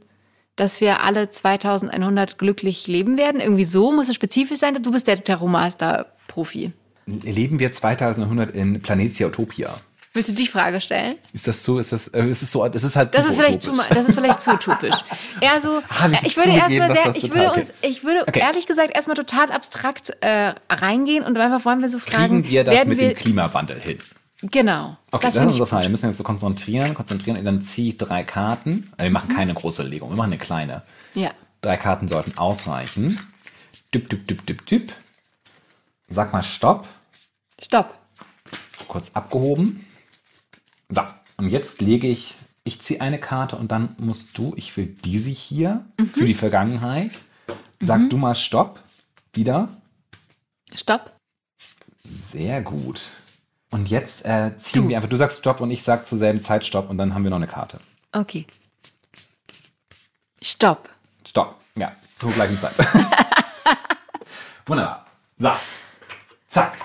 dass 0.58 0.82
wir 0.82 1.02
alle 1.02 1.32
2100 1.32 2.38
glücklich 2.38 2.88
leben 2.88 3.18
werden? 3.18 3.40
Irgendwie 3.40 3.66
so 3.66 3.92
muss 3.94 4.10
es 4.10 4.16
spezifisch 4.16 4.60
sein. 4.60 4.82
Du 4.82 4.92
bist 4.92 5.08
der 5.08 5.24
Taromaster-Profi. 5.24 6.74
Leben 7.06 7.60
wir 7.60 7.72
2100 7.72 8.54
in 8.54 8.82
Planetia 8.82 9.28
Utopia? 9.28 9.74
Willst 10.18 10.32
du 10.32 10.34
die 10.34 10.48
Frage 10.48 10.82
stellen? 10.82 11.16
Ist 11.32 11.48
das 11.48 11.64
so? 11.64 11.78
Ist 11.78 11.92
das, 11.92 12.08
äh, 12.08 12.26
ist 12.26 12.42
es 12.42 12.52
so? 12.52 12.68
Das 12.68 12.84
ist 12.84 12.96
halt. 12.96 13.14
Das 13.14 13.28
ist 13.28 13.38
vielleicht 13.38 13.62
zu, 13.62 13.72
das 13.72 14.10
ist 14.10 14.16
vielleicht 14.16 14.42
zu 14.42 14.50
utopisch. 14.50 14.96
Eher 15.42 15.62
so. 15.62 15.84
Ah, 15.90 16.10
ich 16.24 16.36
würde 16.36 16.54
erstmal 16.54 16.92
sehr, 16.92 17.16
ich 17.16 17.32
würde 17.32 17.52
uns, 17.52 17.74
ich 17.84 18.04
würde 18.04 18.24
okay. 18.28 18.40
ehrlich 18.40 18.66
gesagt 18.66 18.96
erstmal 18.96 19.16
total 19.16 19.52
abstrakt 19.52 20.18
äh, 20.22 20.54
reingehen 20.72 21.24
und 21.24 21.38
einfach 21.38 21.64
wollen 21.66 21.82
wir 21.82 21.90
so 21.90 22.00
fragen. 22.00 22.42
Kriegen 22.42 22.50
wir 22.50 22.64
das 22.64 22.86
mit 22.86 22.98
wir, 22.98 23.10
dem 23.10 23.16
Klimawandel 23.16 23.80
hin? 23.80 24.00
Genau. 24.42 24.98
Okay, 25.12 25.26
das, 25.26 25.34
das 25.34 25.44
ist 25.44 25.48
unsere 25.48 25.68
Frage. 25.68 25.84
Wir 25.84 25.90
müssen 25.90 26.08
uns 26.08 26.18
so 26.18 26.24
konzentrieren, 26.24 26.94
konzentrieren. 26.94 27.38
Und 27.38 27.46
dann 27.46 27.62
ziehe 27.62 27.90
ich 27.90 27.98
drei 27.98 28.24
Karten. 28.24 28.92
Wir 28.98 29.10
machen 29.10 29.32
mhm. 29.32 29.36
keine 29.36 29.54
große 29.54 29.84
Legung, 29.84 30.10
wir 30.10 30.18
machen 30.18 30.32
eine 30.34 30.38
kleine. 30.38 30.84
Ja. 31.16 31.32
Drei 31.62 31.78
Karten 31.78 32.08
sollten 32.08 32.38
ausreichen. 32.38 33.20
Düpp, 33.94 34.10
düpp, 34.10 34.28
düpp, 34.28 34.46
düpp, 34.46 34.66
düpp. 34.68 34.94
Sag 36.08 36.34
mal 36.34 36.44
Stopp. 36.44 36.88
Stopp. 37.60 37.98
Kurz 38.88 39.12
abgehoben. 39.14 39.86
So, 40.90 41.02
und 41.38 41.50
jetzt 41.50 41.82
lege 41.82 42.08
ich, 42.08 42.36
ich 42.64 42.82
ziehe 42.82 43.02
eine 43.02 43.20
Karte 43.20 43.56
und 43.56 43.72
dann 43.72 43.96
musst 43.98 44.38
du, 44.38 44.54
ich 44.56 44.76
will 44.78 44.86
diese 44.86 45.32
hier 45.32 45.86
mhm. 46.00 46.10
für 46.10 46.26
die 46.26 46.34
Vergangenheit. 46.34 47.12
Sag 47.82 48.02
mhm. 48.02 48.10
du 48.10 48.18
mal 48.18 48.36
Stopp. 48.36 48.82
Wieder. 49.34 49.70
Stopp. 50.74 51.16
Sehr 52.04 52.62
gut. 52.62 53.08
Und 53.70 53.90
jetzt 53.90 54.26
äh, 54.26 54.52
ziehen 54.58 54.84
du. 54.84 54.90
wir 54.90 54.98
einfach, 54.98 55.10
du 55.10 55.18
sagst 55.18 55.40
Stopp 55.40 55.60
und 55.62 55.72
ich 55.72 55.84
sag 55.84 56.06
zur 56.06 56.18
selben 56.18 56.42
Zeit 56.42 56.66
Stopp 56.66 56.90
und 56.90 56.98
dann 56.98 57.14
haben 57.14 57.24
wir 57.24 57.30
noch 57.30 57.38
eine 57.38 57.48
Karte. 57.48 57.80
Okay. 58.14 58.46
Stopp. 60.42 60.90
Stopp. 61.28 61.56
Ja, 61.76 61.92
zur 62.18 62.32
gleichen 62.32 62.58
Zeit. 62.58 62.74
Wunderbar. 64.66 65.06
So. 65.38 65.52
Zack. 66.48 66.78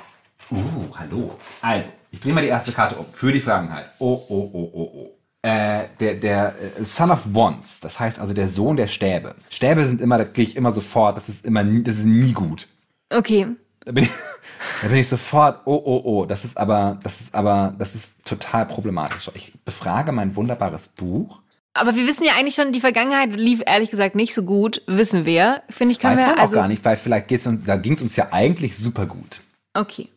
Uh, 0.51 0.89
hallo. 0.95 1.39
Also, 1.61 1.91
ich 2.11 2.21
drehe 2.21 2.35
mal 2.35 2.43
die 2.43 2.49
erste 2.49 2.73
Karte 2.73 2.97
um. 2.97 3.07
Für 3.13 3.33
die 3.33 3.41
Vergangenheit. 3.41 3.91
Oh, 3.99 4.21
oh, 4.29 4.51
oh, 4.53 4.71
oh, 4.75 4.91
oh. 4.95 5.19
Äh, 5.43 5.89
der, 5.99 6.15
der 6.15 6.55
äh, 6.79 6.85
Son 6.85 7.11
of 7.11 7.21
Wands, 7.25 7.81
das 7.81 7.99
heißt 7.99 8.21
also 8.21 8.33
der 8.33 8.49
Sohn 8.49 8.77
der 8.77 8.87
Stäbe. 8.87 9.35
Stäbe 9.51 9.85
sind 9.85 10.01
immer, 10.01 10.19
da 10.19 10.25
kriege 10.25 10.43
ich 10.43 10.57
immer 10.57 10.73
sofort, 10.73 11.17
das 11.17 11.29
ist 11.29 11.45
immer, 11.45 11.65
das 11.65 11.97
ist 11.97 12.07
nie 12.07 12.33
gut. 12.33 12.69
Okay. 13.13 13.49
Da 13.85 13.93
bin 13.93 14.05
ich, 14.05 14.11
da 14.83 14.89
bin 14.89 14.97
ich 14.97 15.09
sofort, 15.09 15.61
oh, 15.65 15.81
oh, 15.85 16.03
oh, 16.05 16.27
das 16.27 16.45
ist 16.45 16.57
aber, 16.57 16.99
das 17.03 17.21
ist 17.21 17.35
aber, 17.35 17.75
das 17.79 17.95
ist 17.95 18.25
total 18.25 18.67
problematisch. 18.67 19.31
Ich 19.35 19.53
befrage 19.65 20.13
mein 20.13 20.37
wunderbares 20.37 20.89
Buch. 20.89 21.41
Aber 21.75 21.95
wir 21.95 22.07
wissen 22.07 22.25
ja 22.25 22.35
eigentlich 22.39 22.55
schon, 22.55 22.73
die 22.73 22.81
Vergangenheit 22.81 23.35
lief 23.35 23.63
ehrlich 23.65 23.91
gesagt 23.91 24.15
nicht 24.15 24.35
so 24.35 24.45
gut, 24.45 24.83
wissen 24.87 25.25
wir. 25.25 25.63
Finde 25.71 25.93
ich, 25.93 25.99
können 25.99 26.19
Weiß 26.19 26.27
wir 26.27 26.39
also 26.39 26.57
auch 26.57 26.61
gar 26.61 26.69
nicht, 26.69 26.85
weil 26.85 26.97
vielleicht 26.97 27.29
geht's 27.29 27.47
uns, 27.47 27.65
da 27.65 27.77
ging 27.77 27.95
es 27.95 28.03
uns 28.03 28.15
ja 28.17 28.29
eigentlich 28.31 28.77
super 28.77 29.07
gut. 29.07 29.41
Okay. 29.73 30.09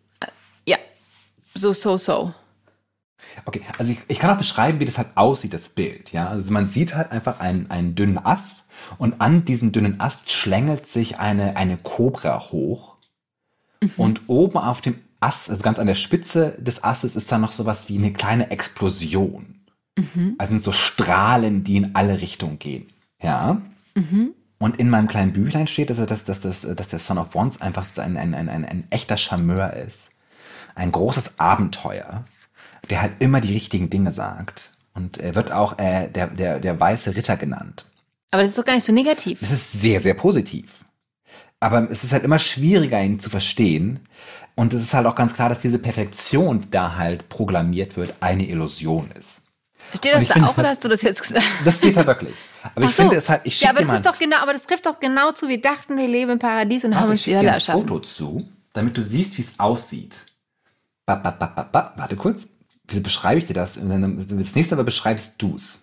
Ja. 0.65 0.77
So, 1.53 1.71
so, 1.71 1.97
so. 1.97 2.33
Okay, 3.45 3.61
also 3.77 3.91
ich, 3.91 3.99
ich 4.07 4.19
kann 4.19 4.29
auch 4.29 4.37
beschreiben, 4.37 4.79
wie 4.79 4.85
das 4.85 4.97
halt 4.97 5.09
aussieht, 5.15 5.53
das 5.53 5.69
Bild. 5.69 6.11
Ja, 6.11 6.27
also 6.27 6.53
man 6.53 6.69
sieht 6.69 6.95
halt 6.95 7.11
einfach 7.11 7.39
einen, 7.39 7.71
einen 7.71 7.95
dünnen 7.95 8.17
Ast 8.17 8.65
und 8.97 9.21
an 9.21 9.45
diesem 9.45 9.71
dünnen 9.71 9.99
Ast 9.99 10.31
schlängelt 10.31 10.87
sich 10.87 11.19
eine, 11.19 11.55
eine 11.55 11.77
Kobra 11.77 12.39
hoch 12.39 12.94
Mhm. 13.85 13.91
Und 13.97 14.21
oben 14.27 14.57
auf 14.57 14.81
dem 14.81 14.95
Ast, 15.19 15.49
also 15.49 15.63
ganz 15.63 15.79
an 15.79 15.87
der 15.87 15.95
Spitze 15.95 16.55
des 16.59 16.83
Astes, 16.83 17.15
ist 17.15 17.31
da 17.31 17.37
noch 17.37 17.51
sowas 17.51 17.89
wie 17.89 17.97
eine 17.97 18.13
kleine 18.13 18.51
Explosion. 18.51 19.55
Mhm. 19.97 20.35
Also 20.37 20.51
sind 20.51 20.63
so 20.63 20.71
Strahlen, 20.71 21.63
die 21.63 21.77
in 21.77 21.95
alle 21.95 22.21
Richtungen 22.21 22.59
gehen. 22.59 22.87
Ja. 23.21 23.61
Mhm. 23.95 24.33
Und 24.57 24.77
in 24.77 24.89
meinem 24.89 25.07
kleinen 25.07 25.33
Büchlein 25.33 25.67
steht, 25.67 25.89
dass, 25.89 25.97
dass, 25.97 26.25
dass, 26.25 26.41
dass, 26.41 26.61
dass 26.61 26.87
der 26.87 26.99
Son 26.99 27.17
of 27.17 27.35
Wands 27.35 27.61
einfach 27.61 27.85
ein, 27.97 28.17
ein, 28.17 28.33
ein, 28.33 28.49
ein, 28.49 28.65
ein 28.65 28.87
echter 28.89 29.17
Charmeur 29.17 29.73
ist. 29.73 30.11
Ein 30.75 30.91
großes 30.91 31.39
Abenteuer, 31.39 32.25
der 32.89 33.01
halt 33.01 33.13
immer 33.19 33.41
die 33.41 33.53
richtigen 33.53 33.89
Dinge 33.89 34.13
sagt. 34.13 34.71
Und 34.93 35.17
er 35.17 35.35
wird 35.35 35.51
auch 35.51 35.77
äh, 35.77 36.07
der, 36.07 36.27
der, 36.27 36.59
der 36.59 36.79
weiße 36.79 37.15
Ritter 37.15 37.35
genannt. 37.35 37.85
Aber 38.31 38.41
das 38.41 38.51
ist 38.51 38.57
doch 38.57 38.65
gar 38.65 38.75
nicht 38.75 38.85
so 38.85 38.93
negativ. 38.93 39.39
Das 39.39 39.51
ist 39.51 39.73
sehr, 39.73 40.01
sehr 40.01 40.13
positiv. 40.13 40.84
Aber 41.65 41.89
es 41.89 42.03
ist 42.03 42.13
halt 42.13 42.23
immer 42.23 42.37
schwieriger, 42.37 43.01
ihn 43.01 43.19
zu 43.19 43.31
verstehen. 43.31 44.01
Und 44.53 44.75
es 44.75 44.83
ist 44.83 44.93
halt 44.93 45.07
auch 45.07 45.15
ganz 45.15 45.33
klar, 45.33 45.49
dass 45.49 45.59
diese 45.59 45.79
Perfektion, 45.79 46.61
die 46.61 46.69
da 46.69 46.95
halt 46.95 47.27
programmiert 47.27 47.97
wird, 47.97 48.13
eine 48.19 48.47
Illusion 48.47 49.09
ist. 49.17 49.41
Steht 49.97 50.13
das 50.13 50.27
da 50.27 50.45
auch 50.45 50.55
oder 50.59 50.69
hast 50.69 50.83
du 50.83 50.89
das 50.89 51.01
jetzt 51.01 51.23
gesagt? 51.23 51.43
Das 51.63 51.79
steht 51.79 51.97
da 51.97 52.05
wirklich. 52.05 52.35
Aber 52.61 52.85
Ach 52.85 52.89
ich 52.89 52.95
so. 52.95 53.01
finde 53.01 53.15
es 53.15 53.29
halt, 53.29 53.41
ich 53.45 53.59
Ja, 53.61 53.71
aber 53.71 53.81
das 53.81 53.95
ist 53.95 54.05
doch 54.05 54.19
genau, 54.19 54.37
aber 54.37 54.53
das 54.53 54.61
trifft 54.61 54.85
doch 54.85 54.99
genau 54.99 55.31
zu. 55.31 55.47
Wir 55.47 55.59
dachten, 55.59 55.97
wir 55.97 56.07
leben 56.07 56.33
im 56.33 56.39
Paradies 56.39 56.85
und 56.85 56.95
haben 56.95 57.09
uns 57.09 57.23
die 57.23 57.35
Hölle 57.35 57.49
erschaffen. 57.49 57.81
Ich 57.81 57.87
Foto 57.87 57.99
zu, 57.99 58.47
damit 58.73 58.95
du 58.95 59.01
siehst, 59.01 59.35
wie 59.39 59.41
es 59.41 59.59
aussieht. 59.59 60.23
Ba, 61.07 61.15
ba, 61.15 61.31
ba, 61.31 61.47
ba, 61.47 61.63
ba. 61.63 61.93
Warte 61.97 62.15
kurz. 62.15 62.49
Wie 62.89 62.99
beschreibe 62.99 63.39
ich 63.39 63.47
dir 63.47 63.55
das? 63.55 63.73
Das 63.73 64.55
nächste 64.55 64.75
Mal 64.75 64.83
beschreibst 64.83 65.41
du 65.41 65.55
es. 65.55 65.79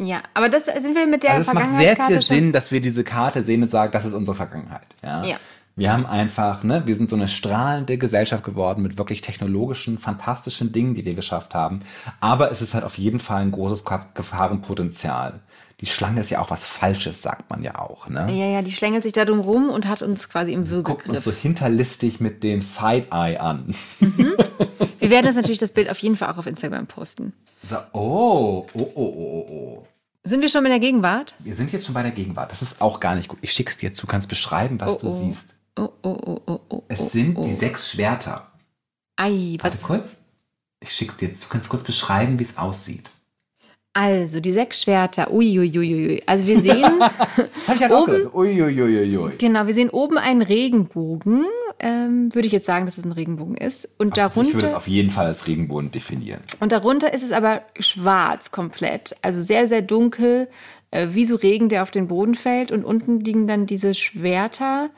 Ja, 0.00 0.22
aber 0.34 0.48
das 0.48 0.66
sind 0.66 0.94
wir 0.94 1.06
mit 1.06 1.22
der 1.22 1.34
also 1.34 1.50
es 1.50 1.54
macht 1.54 1.76
sehr 1.78 1.96
viel 1.96 2.20
Sinn, 2.20 2.52
dass 2.52 2.70
wir 2.70 2.80
diese 2.80 3.02
Karte 3.02 3.44
sehen 3.44 3.62
und 3.62 3.70
sagen, 3.70 3.92
das 3.92 4.04
ist 4.04 4.12
unsere 4.12 4.36
Vergangenheit. 4.36 4.86
Ja. 5.02 5.22
ja. 5.24 5.36
Wir 5.74 5.92
haben 5.92 6.06
einfach, 6.06 6.64
ne, 6.64 6.86
wir 6.86 6.96
sind 6.96 7.10
so 7.10 7.16
eine 7.16 7.28
strahlende 7.28 7.98
Gesellschaft 7.98 8.44
geworden 8.44 8.82
mit 8.82 8.96
wirklich 8.96 9.20
technologischen, 9.20 9.98
fantastischen 9.98 10.72
Dingen, 10.72 10.94
die 10.94 11.04
wir 11.04 11.14
geschafft 11.14 11.54
haben. 11.54 11.80
Aber 12.18 12.50
es 12.50 12.62
ist 12.62 12.72
halt 12.72 12.84
auf 12.84 12.96
jeden 12.96 13.20
Fall 13.20 13.42
ein 13.42 13.52
großes 13.52 13.84
Gefahrenpotenzial. 14.14 15.40
Die 15.80 15.86
Schlange 15.86 16.22
ist 16.22 16.30
ja 16.30 16.40
auch 16.40 16.50
was 16.50 16.66
Falsches, 16.66 17.20
sagt 17.20 17.50
man 17.50 17.62
ja 17.62 17.78
auch, 17.78 18.08
ne? 18.08 18.26
Ja, 18.30 18.46
ja, 18.46 18.62
die 18.62 18.72
schlängelt 18.72 19.02
sich 19.02 19.12
da 19.12 19.26
drum 19.26 19.40
rum 19.40 19.68
und 19.68 19.86
hat 19.86 20.00
uns 20.00 20.30
quasi 20.30 20.54
im 20.54 20.70
Würgegriff. 20.70 21.04
Guckt 21.04 21.16
uns 21.16 21.24
so 21.24 21.32
hinterlistig 21.32 22.18
mit 22.18 22.42
dem 22.42 22.62
Side-Eye 22.62 23.38
an. 23.38 23.74
Mhm. 24.00 24.36
Wir 25.00 25.10
werden 25.10 25.26
das 25.26 25.36
natürlich 25.36 25.58
das 25.58 25.72
Bild 25.72 25.90
auf 25.90 25.98
jeden 25.98 26.16
Fall 26.16 26.32
auch 26.32 26.38
auf 26.38 26.46
Instagram 26.46 26.86
posten. 26.86 27.34
So, 27.68 27.76
oh, 27.92 28.66
oh, 28.72 28.92
oh, 28.94 28.94
oh, 28.94 29.46
oh. 29.50 29.86
Sind 30.24 30.40
wir 30.40 30.48
schon 30.48 30.64
in 30.64 30.70
der 30.70 30.80
Gegenwart? 30.80 31.34
Wir 31.38 31.54
sind 31.54 31.72
jetzt 31.72 31.86
schon 31.86 31.94
bei 31.94 32.02
der 32.02 32.10
Gegenwart. 32.10 32.50
Das 32.50 32.60
ist 32.60 32.80
auch 32.80 32.98
gar 32.98 33.14
nicht 33.14 33.28
gut. 33.28 33.38
Ich 33.42 33.52
schick's 33.52 33.76
dir 33.76 33.92
zu, 33.92 34.08
kannst 34.08 34.28
beschreiben, 34.28 34.80
was 34.80 34.96
oh, 34.96 34.98
du 34.98 35.06
oh. 35.08 35.18
siehst. 35.20 35.54
Oh, 35.76 35.88
oh, 36.02 36.18
oh, 36.26 36.40
oh, 36.46 36.60
oh. 36.68 36.82
Es 36.88 37.00
oh, 37.00 37.08
sind 37.08 37.44
die 37.44 37.50
oh. 37.50 37.56
sechs 37.56 37.90
Schwerter. 37.90 38.50
Ei, 39.14 39.56
was? 39.60 39.74
Warte 39.74 39.86
kurz. 39.86 40.16
Ich 40.80 40.92
schick's 40.92 41.16
dir. 41.16 41.28
Du 41.28 41.48
kannst 41.48 41.68
kurz 41.68 41.84
beschreiben, 41.84 42.38
wie 42.38 42.42
es 42.42 42.58
aussieht. 42.58 43.08
Also, 43.98 44.40
die 44.40 44.52
sechs 44.52 44.82
Schwerter. 44.82 45.32
Uiuiuiui. 45.32 46.22
Also, 46.26 46.46
wir 46.46 46.60
sehen. 46.60 46.84
das 47.66 47.76
ich 47.76 47.80
halt 47.80 47.92
oben, 47.92 48.28
Uiuiuiui. 48.34 49.36
Genau, 49.38 49.66
wir 49.66 49.72
sehen 49.72 49.88
oben 49.88 50.18
einen 50.18 50.42
Regenbogen. 50.42 51.46
Ähm, 51.80 52.28
würde 52.34 52.46
ich 52.46 52.52
jetzt 52.52 52.66
sagen, 52.66 52.84
dass 52.84 52.98
es 52.98 53.06
ein 53.06 53.12
Regenbogen 53.12 53.56
ist. 53.56 53.88
Und 53.96 54.12
Ach, 54.12 54.28
darunter. 54.28 54.48
Ich 54.48 54.54
würde 54.54 54.66
es 54.66 54.74
auf 54.74 54.86
jeden 54.86 55.08
Fall 55.08 55.24
als 55.24 55.46
Regenbogen 55.46 55.92
definieren. 55.92 56.42
Und 56.60 56.72
darunter 56.72 57.14
ist 57.14 57.22
es 57.22 57.32
aber 57.32 57.62
schwarz 57.80 58.50
komplett. 58.50 59.16
Also 59.22 59.40
sehr, 59.40 59.66
sehr 59.66 59.80
dunkel. 59.80 60.48
Äh, 60.90 61.08
wie 61.12 61.24
so 61.24 61.36
Regen, 61.36 61.70
der 61.70 61.82
auf 61.82 61.90
den 61.90 62.06
Boden 62.06 62.34
fällt. 62.34 62.72
Und 62.72 62.84
unten 62.84 63.20
liegen 63.20 63.46
dann 63.46 63.64
diese 63.64 63.94
Schwerter 63.94 64.90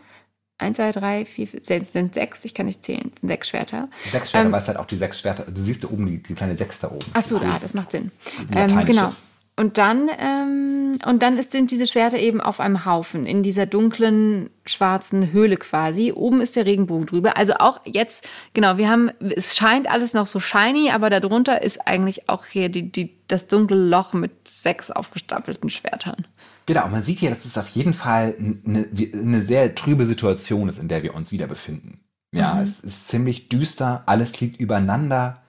1, 0.58 0.76
2, 0.76 0.92
3, 0.92 1.24
4, 1.24 1.48
5, 1.48 1.88
sind 1.88 2.14
sechs, 2.14 2.44
ich 2.44 2.52
kann 2.52 2.66
nicht 2.66 2.84
zählen, 2.84 3.12
sind 3.20 3.28
sechs 3.28 3.48
Schwerter. 3.48 3.88
Sechs 4.10 4.30
Schwerter, 4.30 4.46
ähm, 4.46 4.52
weil 4.52 4.60
es 4.60 4.68
halt 4.68 4.76
auch 4.76 4.86
die 4.86 4.96
sechs 4.96 5.20
Schwerter, 5.20 5.44
du 5.44 5.60
siehst 5.60 5.84
da 5.84 5.88
oben 5.88 6.06
die, 6.06 6.22
die 6.22 6.34
kleine 6.34 6.56
Sechs 6.56 6.80
da 6.80 6.90
oben. 6.90 7.06
Ach 7.14 7.22
so, 7.22 7.38
da, 7.38 7.58
das 7.60 7.74
macht 7.74 7.92
Sinn. 7.92 8.10
Ähm, 8.54 8.84
genau. 8.84 9.12
Und 9.58 9.76
dann, 9.76 10.08
ähm, 10.20 10.98
und 11.04 11.20
dann 11.20 11.36
ist, 11.36 11.50
sind 11.50 11.72
diese 11.72 11.88
Schwerter 11.88 12.18
eben 12.18 12.40
auf 12.40 12.60
einem 12.60 12.84
Haufen, 12.84 13.26
in 13.26 13.42
dieser 13.42 13.66
dunklen, 13.66 14.50
schwarzen 14.64 15.32
Höhle 15.32 15.56
quasi. 15.56 16.12
Oben 16.12 16.40
ist 16.40 16.54
der 16.54 16.64
Regenbogen 16.64 17.06
drüber. 17.06 17.36
Also 17.36 17.54
auch 17.54 17.80
jetzt, 17.84 18.24
genau, 18.54 18.78
wir 18.78 18.88
haben, 18.88 19.10
es 19.18 19.56
scheint 19.56 19.90
alles 19.90 20.14
noch 20.14 20.28
so 20.28 20.38
shiny, 20.38 20.90
aber 20.92 21.10
darunter 21.10 21.62
ist 21.62 21.88
eigentlich 21.88 22.28
auch 22.28 22.46
hier 22.46 22.68
die, 22.68 22.92
die, 22.92 23.16
das 23.26 23.48
dunkle 23.48 23.76
Loch 23.76 24.12
mit 24.12 24.46
sechs 24.46 24.92
aufgestapelten 24.92 25.70
Schwertern. 25.70 26.24
Genau, 26.68 26.87
man 26.88 27.02
sieht 27.02 27.20
hier, 27.20 27.30
dass 27.30 27.46
es 27.46 27.56
auf 27.56 27.70
jeden 27.70 27.94
Fall 27.94 28.34
eine, 28.38 28.87
eine 29.14 29.40
sehr 29.40 29.75
trübe 29.75 30.04
Situation 30.04 30.68
ist, 30.68 30.78
in 30.78 30.88
der 30.88 31.02
wir 31.02 31.14
uns 31.14 31.32
wieder 31.32 31.46
befinden. 31.46 32.00
Ja, 32.30 32.56
mhm. 32.56 32.60
es 32.60 32.80
ist 32.80 33.08
ziemlich 33.08 33.48
düster, 33.48 34.02
alles 34.04 34.38
liegt 34.42 34.60
übereinander, 34.60 35.40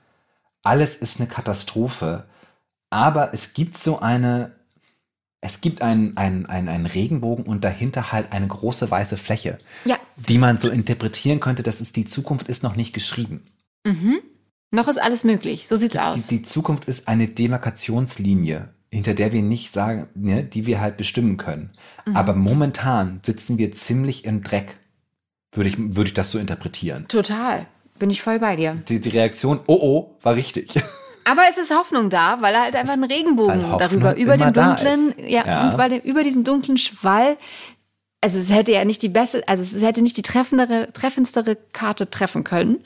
alles 0.64 0.96
ist 0.96 1.20
eine 1.20 1.28
Katastrophe, 1.28 2.24
aber 2.90 3.34
es 3.34 3.54
gibt 3.54 3.78
so 3.78 4.00
eine, 4.00 4.56
es 5.42 5.60
gibt 5.60 5.82
einen, 5.82 6.16
einen, 6.16 6.46
einen, 6.46 6.70
einen 6.70 6.86
Regenbogen 6.86 7.46
und 7.46 7.66
dahinter 7.66 8.14
halt 8.14 8.32
eine 8.32 8.48
große 8.48 8.90
weiße 8.90 9.18
Fläche, 9.18 9.60
ja. 9.84 9.98
die 10.16 10.38
man 10.38 10.62
so 10.62 10.70
interpretieren 10.70 11.42
könnte, 11.42 11.64
dass 11.64 11.82
es 11.82 11.92
die 11.92 12.06
Zukunft 12.06 12.48
ist 12.48 12.64
noch 12.64 12.78
nicht 12.78 12.94
geschrieben. 12.94 13.46
Mhm. 13.86 14.22
Noch 14.72 14.88
ist 14.88 15.02
alles 15.02 15.26
möglich, 15.26 15.68
so 15.68 15.76
sieht's 15.76 15.96
die, 15.96 16.00
aus. 16.00 16.28
Die, 16.28 16.38
die 16.38 16.44
Zukunft 16.44 16.86
ist 16.86 17.10
eine 17.10 17.28
Demarkationslinie 17.28 18.74
hinter 18.92 19.14
der 19.14 19.32
wir 19.32 19.42
nicht 19.42 19.72
sagen, 19.72 20.08
ne, 20.16 20.44
die 20.44 20.66
wir 20.66 20.82
halt 20.82 20.98
bestimmen 20.98 21.38
können. 21.38 21.72
Mhm. 22.06 22.16
Aber 22.16 22.34
momentan 22.34 23.20
sitzen 23.24 23.58
wir 23.58 23.72
ziemlich 23.72 24.26
im 24.26 24.44
Dreck. 24.44 24.78
Würde 25.52 25.70
ich, 25.70 25.78
würde 25.78 26.10
ich 26.10 26.14
das 26.14 26.32
so 26.32 26.40
interpretieren. 26.40 27.08
Total. 27.08 27.66
Bin 27.98 28.10
ich 28.10 28.22
voll 28.22 28.40
bei 28.40 28.56
dir. 28.56 28.82
Die, 28.88 29.00
die 29.02 29.10
Reaktion, 29.10 29.60
oh 29.68 29.80
oh, 29.82 30.18
war 30.24 30.36
richtig. 30.36 30.74
Aber 31.26 31.42
es 31.50 31.58
ist 31.58 31.76
Hoffnung 31.76 32.10
da, 32.10 32.42
weil 32.42 32.56
er 32.56 32.64
halt 32.64 32.76
einfach 32.76 32.94
ein 32.94 33.04
Regenbogen 33.04 33.62
darüber, 33.78 34.16
über 34.16 34.36
dem 34.38 34.52
dunklen, 34.52 35.14
ja, 35.18 35.46
ja, 35.46 35.70
und 35.70 35.78
weil 35.78 35.94
über 35.98 36.24
diesem 36.24 36.44
dunklen 36.44 36.78
Schwall, 36.78 37.38
also 38.22 38.40
es 38.40 38.50
hätte 38.50 38.72
ja 38.72 38.84
nicht 38.84 39.04
die 39.04 39.10
beste, 39.10 39.48
also 39.48 39.62
es 39.62 39.84
hätte 39.84 40.02
nicht 40.02 40.18
die 40.18 40.24
treffendere, 40.24 40.92
treffendstere 40.92 41.56
Karte 41.72 42.10
treffen 42.10 42.44
können, 42.44 42.84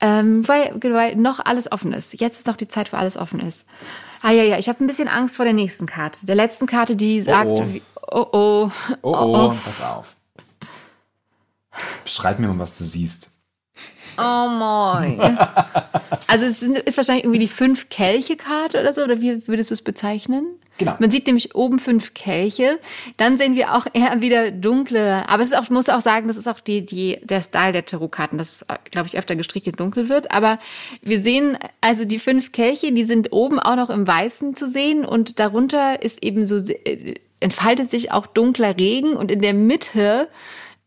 ähm, 0.00 0.46
weil, 0.46 0.74
weil 0.82 1.16
noch 1.16 1.40
alles 1.42 1.72
offen 1.72 1.94
ist. 1.94 2.20
Jetzt 2.20 2.38
ist 2.38 2.46
noch 2.46 2.56
die 2.56 2.68
Zeit, 2.68 2.92
wo 2.92 2.98
alles 2.98 3.16
offen 3.16 3.40
ist. 3.40 3.64
Ah 4.22 4.30
ja, 4.30 4.42
ja, 4.42 4.58
ich 4.58 4.68
habe 4.68 4.82
ein 4.82 4.86
bisschen 4.86 5.08
Angst 5.08 5.36
vor 5.36 5.44
der 5.44 5.54
nächsten 5.54 5.86
Karte. 5.86 6.24
Der 6.26 6.34
letzten 6.34 6.66
Karte, 6.66 6.96
die 6.96 7.20
sagt, 7.20 7.48
oh 7.48 7.62
oh. 7.62 7.80
Oh, 8.12 8.26
oh. 8.32 8.70
oh, 9.02 9.34
oh. 9.34 9.48
pass 9.48 9.82
auf. 9.82 10.16
Beschreib 12.04 12.38
mir 12.38 12.48
mal, 12.48 12.58
was 12.58 12.76
du 12.78 12.84
siehst. 12.84 13.30
Oh 14.18 14.48
moin. 14.48 15.20
also 16.26 16.46
es 16.46 16.62
ist 16.62 16.96
wahrscheinlich 16.96 17.24
irgendwie 17.24 17.40
die 17.40 17.48
fünf 17.48 17.90
Kelche-Karte 17.90 18.80
oder 18.80 18.94
so, 18.94 19.02
oder 19.02 19.20
wie 19.20 19.46
würdest 19.46 19.70
du 19.70 19.74
es 19.74 19.82
bezeichnen? 19.82 20.58
Genau. 20.78 20.94
Man 20.98 21.10
sieht 21.10 21.26
nämlich 21.26 21.54
oben 21.54 21.78
fünf 21.78 22.14
Kelche. 22.14 22.78
Dann 23.16 23.38
sehen 23.38 23.54
wir 23.54 23.74
auch 23.74 23.86
eher 23.92 24.20
wieder 24.20 24.50
dunkle, 24.50 25.28
aber 25.28 25.42
es 25.42 25.52
ist 25.52 25.58
auch, 25.58 25.70
muss 25.70 25.88
auch 25.88 26.00
sagen, 26.00 26.28
das 26.28 26.36
ist 26.36 26.46
auch 26.46 26.60
die, 26.60 26.84
die, 26.84 27.18
der 27.22 27.40
Style 27.42 27.72
der 27.72 27.86
Tarotkarten, 27.86 28.38
dass 28.38 28.62
es, 28.62 28.66
glaube 28.90 29.08
ich, 29.08 29.16
öfter 29.16 29.36
gestrichelt 29.36 29.80
dunkel 29.80 30.08
wird. 30.08 30.32
Aber 30.32 30.58
wir 31.00 31.20
sehen 31.20 31.58
also 31.80 32.04
die 32.04 32.18
fünf 32.18 32.52
Kelche, 32.52 32.92
die 32.92 33.04
sind 33.04 33.32
oben 33.32 33.58
auch 33.58 33.76
noch 33.76 33.90
im 33.90 34.06
Weißen 34.06 34.54
zu 34.54 34.68
sehen 34.68 35.04
und 35.04 35.40
darunter 35.40 36.02
ist 36.02 36.22
eben 36.22 36.44
so, 36.44 36.58
äh, 36.58 37.14
entfaltet 37.40 37.90
sich 37.90 38.12
auch 38.12 38.26
dunkler 38.26 38.76
Regen 38.76 39.14
und 39.14 39.30
in 39.30 39.40
der 39.40 39.54
Mitte, 39.54 40.28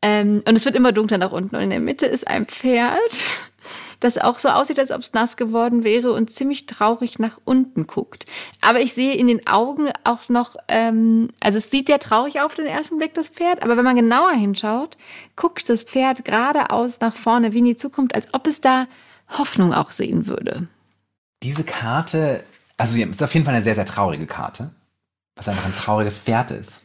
ähm, 0.01 0.43
und 0.47 0.55
es 0.55 0.65
wird 0.65 0.75
immer 0.75 0.91
dunkler 0.91 1.17
nach 1.17 1.31
unten 1.31 1.55
und 1.55 1.61
in 1.61 1.69
der 1.69 1.79
Mitte 1.79 2.05
ist 2.05 2.27
ein 2.27 2.45
Pferd 2.45 2.99
das 3.99 4.17
auch 4.17 4.39
so 4.39 4.49
aussieht, 4.49 4.79
als 4.79 4.91
ob 4.91 5.01
es 5.01 5.13
nass 5.13 5.37
geworden 5.37 5.83
wäre 5.83 6.13
und 6.13 6.29
ziemlich 6.29 6.65
traurig 6.65 7.19
nach 7.19 7.39
unten 7.43 7.87
guckt. 7.87 8.25
Aber 8.61 8.79
ich 8.79 8.93
sehe 8.93 9.15
in 9.15 9.27
den 9.27 9.45
Augen 9.47 9.89
auch 10.03 10.29
noch, 10.29 10.55
ähm, 10.67 11.29
also 11.39 11.57
es 11.57 11.69
sieht 11.69 11.87
sehr 11.87 11.99
traurig 11.99 12.41
auf 12.41 12.55
den 12.55 12.65
ersten 12.65 12.97
Blick, 12.97 13.13
das 13.13 13.29
Pferd, 13.29 13.63
aber 13.63 13.77
wenn 13.77 13.83
man 13.83 13.95
genauer 13.95 14.31
hinschaut, 14.31 14.97
guckt 15.35 15.69
das 15.69 15.83
Pferd 15.83 16.25
geradeaus 16.25 16.99
nach 17.01 17.15
vorne, 17.15 17.53
wie 17.53 17.59
in 17.59 17.65
die 17.65 17.75
Zukunft, 17.75 18.15
als 18.15 18.33
ob 18.33 18.47
es 18.47 18.61
da 18.61 18.87
Hoffnung 19.37 19.73
auch 19.73 19.91
sehen 19.91 20.27
würde. 20.27 20.67
Diese 21.43 21.63
Karte, 21.63 22.43
also 22.77 22.97
es 22.97 23.09
ist 23.09 23.23
auf 23.23 23.33
jeden 23.33 23.45
Fall 23.45 23.55
eine 23.55 23.63
sehr, 23.63 23.75
sehr 23.75 23.85
traurige 23.85 24.27
Karte, 24.27 24.71
was 25.35 25.47
einfach 25.47 25.65
ein 25.65 25.75
trauriges 25.75 26.17
Pferd 26.17 26.51
ist. 26.51 26.81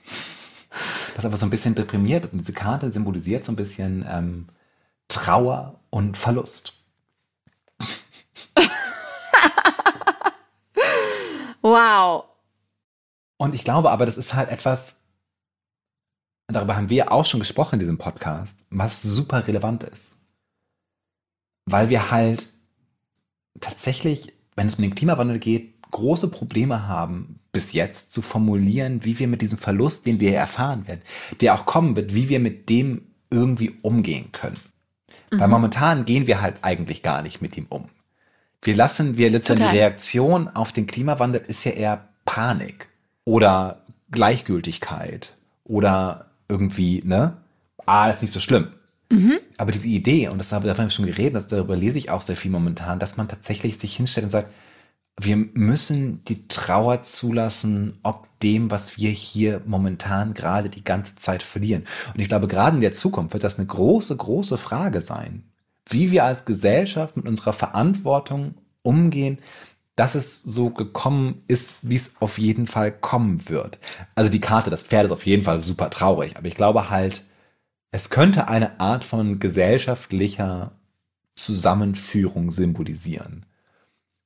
Das 1.16 1.24
aber 1.24 1.36
so 1.36 1.46
ein 1.46 1.50
bisschen 1.50 1.74
deprimiert 1.74 2.24
ist. 2.24 2.32
Und 2.32 2.40
diese 2.40 2.52
Karte 2.52 2.90
symbolisiert 2.90 3.44
so 3.44 3.52
ein 3.52 3.56
bisschen 3.56 4.04
ähm, 4.08 4.46
Trauer 5.08 5.80
und 5.90 6.16
Verlust. 6.16 6.74
Wow. 11.64 12.24
Und 13.36 13.54
ich 13.54 13.64
glaube 13.64 13.90
aber, 13.90 14.06
das 14.06 14.16
ist 14.16 14.34
halt 14.34 14.50
etwas, 14.50 15.00
darüber 16.46 16.76
haben 16.76 16.90
wir 16.90 17.10
auch 17.10 17.24
schon 17.24 17.40
gesprochen 17.40 17.74
in 17.74 17.80
diesem 17.80 17.98
Podcast, 17.98 18.64
was 18.70 19.02
super 19.02 19.48
relevant 19.48 19.82
ist. 19.82 20.26
Weil 21.66 21.88
wir 21.88 22.10
halt 22.10 22.46
tatsächlich, 23.60 24.32
wenn 24.54 24.68
es 24.68 24.76
um 24.76 24.82
den 24.82 24.94
Klimawandel 24.94 25.38
geht, 25.38 25.74
große 25.90 26.28
Probleme 26.28 26.86
haben, 26.86 27.38
bis 27.52 27.72
jetzt 27.72 28.12
zu 28.12 28.20
formulieren, 28.20 29.04
wie 29.04 29.18
wir 29.18 29.28
mit 29.28 29.42
diesem 29.42 29.58
Verlust, 29.58 30.06
den 30.06 30.20
wir 30.20 30.34
erfahren 30.34 30.86
werden, 30.86 31.02
der 31.40 31.54
auch 31.54 31.66
kommen 31.66 31.96
wird, 31.96 32.14
wie 32.14 32.28
wir 32.28 32.40
mit 32.40 32.68
dem 32.68 33.06
irgendwie 33.30 33.78
umgehen 33.82 34.32
können. 34.32 34.58
Mhm. 35.30 35.40
Weil 35.40 35.48
momentan 35.48 36.04
gehen 36.04 36.26
wir 36.26 36.40
halt 36.40 36.56
eigentlich 36.62 37.02
gar 37.02 37.22
nicht 37.22 37.40
mit 37.40 37.56
ihm 37.56 37.66
um. 37.68 37.88
Wir 38.64 38.74
lassen, 38.74 39.18
wir 39.18 39.30
letztendlich 39.30 39.70
die 39.70 39.76
Reaktion 39.76 40.48
auf 40.48 40.72
den 40.72 40.86
Klimawandel 40.86 41.42
ist 41.46 41.64
ja 41.64 41.72
eher 41.72 42.08
Panik 42.24 42.88
oder 43.24 43.82
Gleichgültigkeit 44.10 45.36
oder 45.64 46.30
irgendwie, 46.48 47.02
ne? 47.04 47.36
Ah, 47.84 48.08
ist 48.08 48.22
nicht 48.22 48.32
so 48.32 48.40
schlimm. 48.40 48.68
Mhm. 49.12 49.38
Aber 49.58 49.70
diese 49.70 49.88
Idee, 49.88 50.28
und 50.28 50.38
das 50.38 50.50
haben 50.50 50.64
wir 50.64 50.90
schon 50.90 51.06
geredet, 51.06 51.34
das, 51.34 51.48
darüber 51.48 51.76
lese 51.76 51.98
ich 51.98 52.08
auch 52.10 52.22
sehr 52.22 52.38
viel 52.38 52.50
momentan, 52.50 52.98
dass 52.98 53.18
man 53.18 53.28
tatsächlich 53.28 53.78
sich 53.78 53.96
hinstellt 53.96 54.24
und 54.24 54.30
sagt, 54.30 54.50
wir 55.20 55.36
müssen 55.36 56.24
die 56.24 56.48
Trauer 56.48 57.02
zulassen, 57.02 57.98
ob 58.02 58.26
dem, 58.40 58.70
was 58.70 58.96
wir 58.96 59.10
hier 59.10 59.60
momentan 59.66 60.32
gerade 60.32 60.70
die 60.70 60.82
ganze 60.82 61.16
Zeit 61.16 61.42
verlieren. 61.42 61.84
Und 62.14 62.20
ich 62.20 62.28
glaube, 62.28 62.48
gerade 62.48 62.76
in 62.76 62.80
der 62.80 62.94
Zukunft 62.94 63.34
wird 63.34 63.44
das 63.44 63.58
eine 63.58 63.66
große, 63.66 64.16
große 64.16 64.56
Frage 64.58 65.02
sein 65.02 65.44
wie 65.88 66.10
wir 66.10 66.24
als 66.24 66.44
Gesellschaft 66.44 67.16
mit 67.16 67.26
unserer 67.26 67.52
Verantwortung 67.52 68.54
umgehen, 68.82 69.38
dass 69.96 70.14
es 70.14 70.42
so 70.42 70.70
gekommen 70.70 71.44
ist, 71.46 71.76
wie 71.82 71.94
es 71.94 72.14
auf 72.20 72.38
jeden 72.38 72.66
Fall 72.66 72.92
kommen 72.92 73.48
wird. 73.48 73.78
Also 74.14 74.30
die 74.30 74.40
Karte, 74.40 74.70
das 74.70 74.82
Pferd 74.82 75.06
ist 75.06 75.12
auf 75.12 75.26
jeden 75.26 75.44
Fall 75.44 75.60
super 75.60 75.90
traurig, 75.90 76.36
aber 76.36 76.48
ich 76.48 76.56
glaube 76.56 76.90
halt, 76.90 77.22
es 77.92 78.10
könnte 78.10 78.48
eine 78.48 78.80
Art 78.80 79.04
von 79.04 79.38
gesellschaftlicher 79.38 80.72
Zusammenführung 81.36 82.50
symbolisieren. 82.50 83.46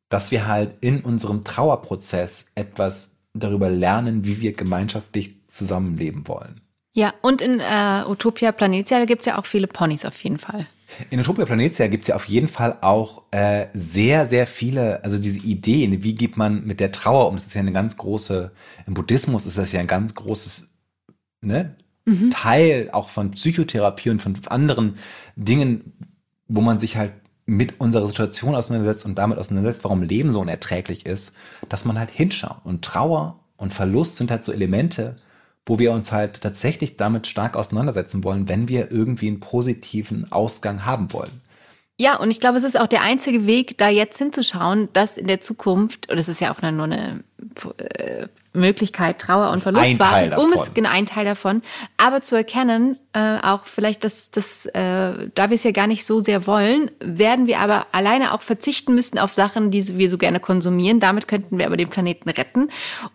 Dass 0.09 0.31
wir 0.31 0.47
halt 0.47 0.79
in 0.81 1.03
unserem 1.03 1.45
Trauerprozess 1.45 2.47
etwas 2.55 3.21
darüber 3.35 3.69
lernen, 3.69 4.25
wie 4.25 4.41
wir 4.41 4.55
gemeinschaftlich 4.55 5.47
zusammenleben 5.49 6.27
wollen. 6.29 6.63
Ja, 6.99 7.15
und 7.23 7.41
in 7.43 7.61
äh, 7.61 8.03
Utopia 8.09 8.51
Planetia, 8.51 8.99
da 8.99 9.05
gibt 9.05 9.21
es 9.21 9.27
ja 9.27 9.39
auch 9.39 9.47
viele 9.47 9.69
Ponys 9.69 10.05
auf 10.05 10.21
jeden 10.25 10.41
Fall. 10.41 10.67
In 11.11 11.21
Utopia 11.21 11.45
Planetia 11.45 11.87
gibt 11.87 12.03
es 12.03 12.09
ja 12.09 12.17
auf 12.17 12.25
jeden 12.25 12.49
Fall 12.49 12.77
auch 12.81 13.23
äh, 13.31 13.67
sehr, 13.73 14.27
sehr 14.27 14.49
viele, 14.49 15.05
also 15.05 15.17
diese 15.17 15.39
Ideen, 15.39 16.03
wie 16.03 16.17
geht 16.17 16.37
man 16.37 16.65
mit 16.65 16.81
der 16.81 16.91
Trauer 16.91 17.29
um? 17.29 17.37
Das 17.37 17.47
ist 17.47 17.55
ja 17.55 17.61
eine 17.61 17.71
ganz 17.71 17.99
große, 17.99 18.51
im 18.89 18.95
Buddhismus 18.95 19.47
ist 19.47 19.59
das 19.59 19.71
ja 19.71 19.79
ein 19.79 19.87
ganz 19.87 20.17
großes 20.17 20.73
ne, 21.41 21.77
mhm. 22.05 22.31
Teil 22.33 22.89
auch 22.91 23.11
von 23.11 23.31
Psychotherapie 23.31 24.11
und 24.11 24.21
von 24.21 24.35
anderen 24.49 24.99
Dingen, 25.37 25.93
wo 26.49 26.63
man 26.63 26.81
sich 26.81 26.97
halt 26.97 27.13
mit 27.47 27.79
unserer 27.81 28.09
Situation 28.09 28.57
auseinandersetzt 28.57 29.07
und 29.07 29.15
damit 29.15 29.39
auseinandersetzt, 29.39 29.85
warum 29.85 30.03
Leben 30.03 30.33
so 30.33 30.41
unerträglich 30.41 31.07
ist, 31.07 31.37
dass 31.69 31.85
man 31.85 31.97
halt 31.97 32.11
hinschaut. 32.11 32.59
Und 32.65 32.85
Trauer 32.85 33.39
und 33.57 33.73
Verlust 33.73 34.17
sind 34.17 34.33
halt 34.33 34.45
so 34.45 34.51
Elemente, 34.51 35.19
wo 35.69 35.79
wir 35.79 35.93
uns 35.93 36.13
halt 36.13 36.41
tatsächlich 36.41 36.97
damit 36.97 37.27
stark 37.27 37.57
auseinandersetzen 37.57 38.25
wollen, 38.25 38.49
wenn 38.49 38.69
wir 38.69 38.91
irgendwie 38.91 39.29
einen 39.29 39.41
positiven 39.41 40.33
Ausgang 40.33 40.85
haben 40.87 41.13
wollen. 41.13 41.43
Ja, 42.01 42.17
und 42.17 42.31
ich 42.31 42.39
glaube, 42.39 42.59
es 42.59 42.65
ist 42.65 42.79
auch 42.79 42.87
der 42.87 43.03
einzige 43.03 43.47
Weg, 43.47 43.77
da 43.77 43.89
jetzt 43.89 44.19
hinzuschauen, 44.19 44.89
dass 44.93 45.17
in 45.17 45.27
der 45.27 45.41
Zukunft, 45.41 46.11
und 46.11 46.17
es 46.17 46.29
ist 46.29 46.41
ja 46.41 46.53
auch 46.53 46.63
nur 46.63 46.85
eine 46.85 47.25
äh, 47.79 48.27
Möglichkeit, 48.53 49.19
Trauer 49.19 49.51
und 49.51 49.61
Verlust 49.61 49.85
ein 49.85 49.99
wartet, 49.99 50.39
um 50.39 50.53
es 50.53 50.73
genau 50.75 50.91
ein 50.91 51.07
Teil 51.07 51.25
davon, 51.25 51.61
aber 51.97 52.23
zu 52.23 52.37
erkennen, 52.37 52.99
äh, 53.15 53.39
auch 53.43 53.67
vielleicht, 53.67 54.05
dass 54.05 54.31
das, 54.31 54.67
äh, 54.67 55.29
da 55.35 55.51
wir 55.51 55.57
es 55.57 55.65
ja 55.65 55.73
gar 55.73 55.89
nicht 55.89 56.07
so 56.07 56.21
sehr 56.21 56.47
wollen, 56.47 56.91
werden 57.01 57.49
wir 57.49 57.59
aber 57.59 57.87
alleine 57.91 58.33
auch 58.33 58.43
verzichten 58.43 58.95
müssen 58.95 59.19
auf 59.19 59.35
Sachen, 59.35 59.73
die 59.73 59.99
wir 59.99 60.09
so 60.09 60.19
gerne 60.19 60.39
konsumieren. 60.39 61.01
Damit 61.01 61.27
könnten 61.27 61.59
wir 61.59 61.67
aber 61.67 61.77
den 61.77 61.91
Planeten 61.91 62.31
retten 62.31 62.69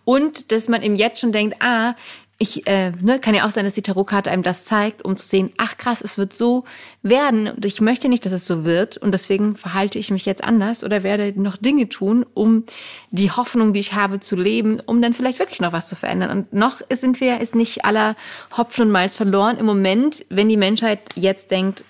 und 0.04 0.52
dass 0.52 0.68
man 0.68 0.82
eben 0.82 0.96
jetzt 0.96 1.20
schon 1.20 1.32
denkt, 1.32 1.56
ah, 1.60 1.94
ich 2.38 2.66
äh, 2.66 2.90
ne, 3.00 3.20
kann 3.20 3.34
ja 3.34 3.46
auch 3.46 3.52
sein, 3.52 3.64
dass 3.64 3.74
die 3.74 3.82
Tarotkarte 3.82 4.30
einem 4.30 4.42
das 4.42 4.64
zeigt, 4.64 5.04
um 5.04 5.16
zu 5.16 5.26
sehen, 5.26 5.52
ach 5.56 5.76
krass, 5.76 6.00
es 6.02 6.18
wird 6.18 6.34
so 6.34 6.64
werden 7.02 7.48
und 7.48 7.64
ich 7.64 7.80
möchte 7.80 8.08
nicht, 8.08 8.26
dass 8.26 8.32
es 8.32 8.46
so 8.46 8.64
wird 8.64 8.96
und 8.96 9.12
deswegen 9.12 9.54
verhalte 9.54 9.98
ich 9.98 10.10
mich 10.10 10.26
jetzt 10.26 10.42
anders 10.42 10.82
oder 10.82 11.04
werde 11.04 11.32
noch 11.40 11.56
Dinge 11.56 11.88
tun, 11.88 12.26
um 12.34 12.64
die 13.12 13.30
Hoffnung, 13.30 13.72
die 13.72 13.80
ich 13.80 13.94
habe, 13.94 14.18
zu 14.18 14.34
leben, 14.34 14.80
um 14.84 15.00
dann 15.00 15.14
vielleicht 15.14 15.38
wirklich 15.38 15.60
noch 15.60 15.72
was 15.72 15.86
zu 15.86 15.94
verändern. 15.94 16.30
Und 16.30 16.52
noch 16.52 16.80
sind 16.92 17.20
wir, 17.20 17.40
ist 17.40 17.54
nicht 17.54 17.84
aller 17.84 18.16
Hopfen 18.56 18.86
und 18.86 18.90
Malz 18.90 19.14
verloren. 19.14 19.56
Im 19.56 19.66
Moment, 19.66 20.26
wenn 20.28 20.48
die 20.48 20.56
Menschheit 20.56 21.00
jetzt 21.14 21.52
denkt 21.52 21.84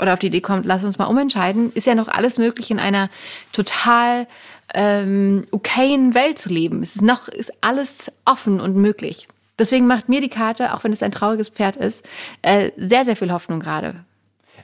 oder 0.00 0.14
auf 0.14 0.18
die 0.18 0.28
Idee 0.28 0.40
kommt, 0.40 0.64
lass 0.64 0.82
uns 0.82 0.96
mal 0.96 1.06
umentscheiden, 1.06 1.72
ist 1.74 1.86
ja 1.86 1.94
noch 1.94 2.08
alles 2.08 2.38
möglich 2.38 2.70
in 2.70 2.80
einer 2.80 3.10
total 3.52 4.26
ähm, 4.72 5.46
okayen 5.50 6.14
Welt 6.14 6.38
zu 6.38 6.48
leben. 6.48 6.82
Es 6.82 6.96
ist 6.96 7.02
noch 7.02 7.28
ist 7.28 7.52
alles 7.60 8.10
offen 8.24 8.60
und 8.60 8.76
möglich. 8.76 9.28
Deswegen 9.60 9.86
macht 9.86 10.08
mir 10.08 10.22
die 10.22 10.30
Karte, 10.30 10.72
auch 10.72 10.82
wenn 10.82 10.92
es 10.92 11.02
ein 11.02 11.12
trauriges 11.12 11.50
Pferd 11.50 11.76
ist, 11.76 12.04
äh, 12.40 12.70
sehr, 12.78 13.04
sehr 13.04 13.14
viel 13.14 13.30
Hoffnung 13.30 13.60
gerade. 13.60 14.04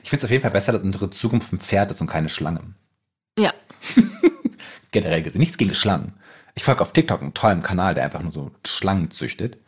Ich 0.02 0.08
finde 0.08 0.20
es 0.20 0.24
auf 0.24 0.30
jeden 0.30 0.42
Fall 0.42 0.50
besser, 0.50 0.72
dass 0.72 0.82
unsere 0.82 1.10
Zukunft 1.10 1.52
ein 1.52 1.60
Pferd 1.60 1.90
ist 1.90 2.00
und 2.00 2.06
keine 2.06 2.30
Schlange. 2.30 2.60
Ja. 3.38 3.52
Generell 4.90 5.22
gesehen. 5.22 5.40
Nichts 5.40 5.58
gegen 5.58 5.74
Schlangen. 5.74 6.14
Ich 6.54 6.64
folge 6.64 6.80
auf 6.80 6.92
TikTok 6.92 7.20
einen 7.20 7.34
tollen 7.34 7.62
Kanal, 7.62 7.94
der 7.94 8.04
einfach 8.04 8.22
nur 8.22 8.32
so 8.32 8.50
Schlangen 8.64 9.10
züchtet. 9.10 9.58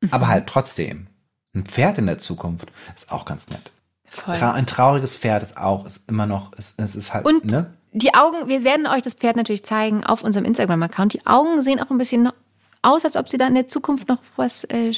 Mhm. 0.00 0.08
Aber 0.12 0.28
halt 0.28 0.46
trotzdem. 0.46 1.08
Ein 1.54 1.64
Pferd 1.64 1.98
in 1.98 2.06
der 2.06 2.18
Zukunft 2.18 2.70
ist 2.94 3.10
auch 3.10 3.24
ganz 3.24 3.48
nett. 3.48 3.72
Voll. 4.04 4.36
Ein 4.36 4.66
trauriges 4.66 5.16
Pferd 5.16 5.42
ist 5.42 5.56
auch, 5.56 5.86
ist 5.86 6.08
immer 6.08 6.26
noch, 6.26 6.52
es, 6.56 6.74
es 6.76 6.94
ist 6.94 7.12
halt, 7.12 7.26
und 7.26 7.46
ne? 7.46 7.74
Die 7.92 8.14
Augen, 8.14 8.48
wir 8.48 8.64
werden 8.64 8.86
euch 8.86 9.02
das 9.02 9.14
Pferd 9.14 9.36
natürlich 9.36 9.64
zeigen 9.64 10.04
auf 10.04 10.22
unserem 10.22 10.44
Instagram-Account. 10.44 11.14
Die 11.14 11.26
Augen 11.26 11.62
sehen 11.62 11.80
auch 11.80 11.90
ein 11.90 11.98
bisschen 11.98 12.30
aus, 12.82 13.04
als 13.04 13.16
ob 13.16 13.28
sie 13.28 13.38
da 13.38 13.46
in 13.46 13.54
der 13.54 13.68
Zukunft 13.68 14.08
noch 14.08 14.22
was, 14.36 14.64
äh, 14.64 14.92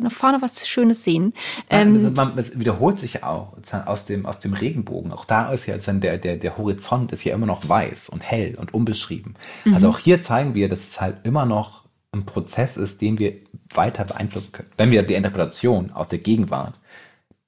noch 0.00 0.12
vorne 0.12 0.40
was 0.40 0.66
Schönes 0.68 1.04
sehen. 1.04 1.32
Ähm, 1.70 2.14
es 2.36 2.58
wiederholt 2.58 2.98
sich 2.98 3.14
ja 3.14 3.22
auch 3.24 3.56
aus 3.86 4.06
dem, 4.06 4.26
aus 4.26 4.40
dem 4.40 4.54
Regenbogen. 4.54 5.12
Auch 5.12 5.24
da 5.24 5.50
ist 5.52 5.66
ja 5.66 5.76
der, 5.76 6.18
der, 6.18 6.36
der 6.36 6.58
Horizont 6.58 7.12
ist 7.12 7.24
ja 7.24 7.34
immer 7.34 7.46
noch 7.46 7.68
weiß 7.68 8.08
und 8.08 8.20
hell 8.20 8.54
und 8.56 8.74
unbeschrieben. 8.74 9.34
Mhm. 9.64 9.74
Also 9.74 9.90
auch 9.90 9.98
hier 9.98 10.22
zeigen 10.22 10.54
wir, 10.54 10.68
dass 10.68 10.84
es 10.86 11.00
halt 11.00 11.18
immer 11.24 11.46
noch 11.46 11.84
ein 12.12 12.24
Prozess 12.24 12.76
ist, 12.76 13.00
den 13.00 13.18
wir 13.18 13.34
weiter 13.74 14.04
beeinflussen 14.04 14.52
können. 14.52 14.70
Wenn 14.76 14.90
wir 14.90 15.02
die 15.02 15.14
Interpretation 15.14 15.92
aus 15.92 16.08
der 16.08 16.18
Gegenwart, 16.18 16.74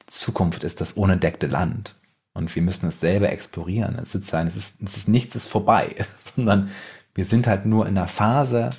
Zukunft 0.06 0.64
ist 0.64 0.80
das 0.80 0.92
unentdeckte 0.92 1.46
Land. 1.46 1.94
Und 2.34 2.54
wir 2.54 2.62
müssen 2.62 2.88
es 2.88 3.00
selber 3.00 3.30
explorieren. 3.30 3.98
Es 4.00 4.14
ist, 4.14 4.32
es 4.32 4.56
ist, 4.56 4.82
es 4.82 4.96
ist 4.96 5.08
nichts 5.08 5.34
ist 5.34 5.48
vorbei, 5.48 5.96
sondern 6.20 6.70
wir 7.14 7.24
sind 7.24 7.46
halt 7.46 7.66
nur 7.66 7.86
in 7.86 7.98
einer 7.98 8.08
Phase, 8.08 8.70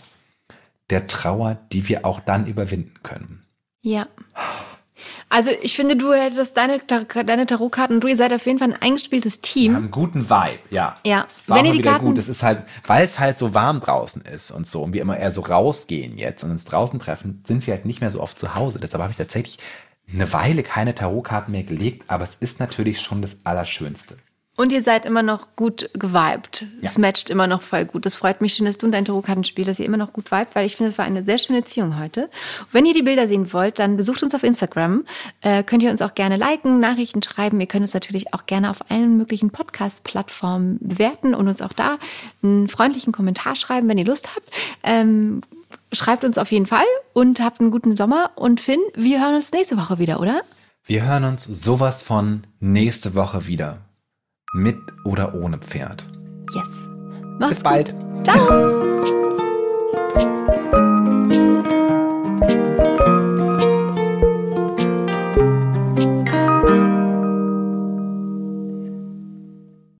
der 0.89 1.07
Trauer, 1.07 1.57
die 1.71 1.87
wir 1.87 2.05
auch 2.05 2.19
dann 2.19 2.47
überwinden 2.47 2.95
können. 3.03 3.45
Ja. 3.81 4.07
Also 5.29 5.51
ich 5.61 5.75
finde, 5.75 5.95
du 5.95 6.11
hättest 6.11 6.57
deine, 6.57 6.79
deine 6.79 7.45
Tarotkarten, 7.45 7.99
du 7.99 8.07
ihr 8.07 8.17
seid 8.17 8.33
auf 8.33 8.45
jeden 8.45 8.59
Fall 8.59 8.73
ein 8.73 8.81
eingespieltes 8.81 9.41
Team. 9.41 9.71
Wir 9.71 9.75
haben 9.75 9.83
einen 9.83 9.91
guten 9.91 10.29
Vibe, 10.29 10.59
ja. 10.71 10.97
Ja. 11.05 11.27
Wenn 11.47 11.65
ihr 11.65 11.73
die 11.73 11.81
Karten 11.81 12.05
gut. 12.05 12.17
Es 12.17 12.27
ist 12.27 12.43
halt, 12.43 12.63
weil 12.85 13.03
es 13.03 13.19
halt 13.19 13.37
so 13.37 13.53
warm 13.53 13.79
draußen 13.79 14.23
ist 14.23 14.51
und 14.51 14.65
so 14.65 14.83
und 14.83 14.93
wir 14.93 15.01
immer 15.01 15.17
eher 15.17 15.31
so 15.31 15.41
rausgehen 15.41 16.17
jetzt 16.17 16.43
und 16.43 16.51
uns 16.51 16.65
draußen 16.65 16.99
treffen, 16.99 17.43
sind 17.47 17.65
wir 17.67 17.75
halt 17.75 17.85
nicht 17.85 18.01
mehr 18.01 18.11
so 18.11 18.21
oft 18.21 18.39
zu 18.39 18.55
Hause. 18.55 18.79
Deshalb 18.79 19.01
habe 19.01 19.11
ich 19.11 19.17
tatsächlich 19.17 19.59
eine 20.11 20.33
Weile 20.33 20.63
keine 20.63 20.95
Tarotkarten 20.95 21.51
mehr 21.51 21.63
gelegt, 21.63 22.05
aber 22.07 22.23
es 22.23 22.35
ist 22.35 22.59
natürlich 22.59 22.99
schon 22.99 23.21
das 23.21 23.45
Allerschönste. 23.45 24.17
Und 24.59 24.73
ihr 24.73 24.83
seid 24.83 25.05
immer 25.05 25.23
noch 25.23 25.55
gut 25.55 25.89
geweibt. 25.93 26.65
Ja. 26.81 26.89
Es 26.89 26.97
matcht 26.97 27.29
immer 27.29 27.47
noch 27.47 27.61
voll 27.61 27.85
gut. 27.85 28.05
Das 28.05 28.15
freut 28.15 28.41
mich 28.41 28.55
schön, 28.55 28.65
dass 28.65 28.77
du 28.77 28.87
und 28.87 28.91
dein 28.91 29.05
Tarotkarten 29.05 29.45
spielst, 29.45 29.69
dass 29.69 29.79
ihr 29.79 29.85
immer 29.85 29.95
noch 29.95 30.11
gut 30.11 30.29
vibet, 30.33 30.49
weil 30.53 30.65
ich 30.65 30.75
finde, 30.75 30.91
es 30.91 30.97
war 30.97 31.05
eine 31.05 31.23
sehr 31.23 31.37
schöne 31.37 31.61
Beziehung 31.61 31.97
heute. 31.97 32.23
Und 32.23 32.73
wenn 32.73 32.85
ihr 32.85 32.93
die 32.93 33.01
Bilder 33.01 33.25
sehen 33.29 33.53
wollt, 33.53 33.79
dann 33.79 33.95
besucht 33.95 34.21
uns 34.21 34.35
auf 34.35 34.43
Instagram. 34.43 35.05
Äh, 35.39 35.63
könnt 35.63 35.81
ihr 35.81 35.91
uns 35.91 36.01
auch 36.01 36.13
gerne 36.13 36.35
liken, 36.35 36.81
Nachrichten 36.81 37.23
schreiben. 37.23 37.61
Ihr 37.61 37.67
könnt 37.67 37.83
uns 37.83 37.93
natürlich 37.93 38.33
auch 38.33 38.47
gerne 38.47 38.69
auf 38.69 38.91
allen 38.91 39.15
möglichen 39.15 39.49
Podcast-Plattformen 39.49 40.77
bewerten 40.81 41.35
und 41.35 41.47
uns 41.47 41.61
auch 41.61 41.71
da 41.71 41.97
einen 42.43 42.67
freundlichen 42.67 43.13
Kommentar 43.13 43.55
schreiben, 43.55 43.87
wenn 43.87 43.97
ihr 43.97 44.03
Lust 44.03 44.35
habt. 44.35 44.49
Ähm, 44.83 45.39
schreibt 45.93 46.25
uns 46.25 46.37
auf 46.37 46.51
jeden 46.51 46.65
Fall 46.65 46.83
und 47.13 47.39
habt 47.39 47.61
einen 47.61 47.71
guten 47.71 47.95
Sommer. 47.95 48.31
Und 48.35 48.59
Finn, 48.59 48.81
wir 48.93 49.21
hören 49.21 49.35
uns 49.35 49.53
nächste 49.53 49.77
Woche 49.77 49.99
wieder, 49.99 50.19
oder? 50.19 50.41
Wir 50.83 51.03
hören 51.03 51.23
uns 51.23 51.45
sowas 51.45 52.01
von 52.01 52.43
nächste 52.59 53.15
Woche 53.15 53.47
wieder. 53.47 53.85
Mit 54.51 54.81
oder 55.03 55.35
ohne 55.35 55.59
Pferd. 55.59 56.05
Yes. 56.53 56.65
Mach's 57.39 57.49
Bis 57.55 57.63
bald. 57.63 57.93
Gut. 57.93 58.25
Ciao. 58.25 58.89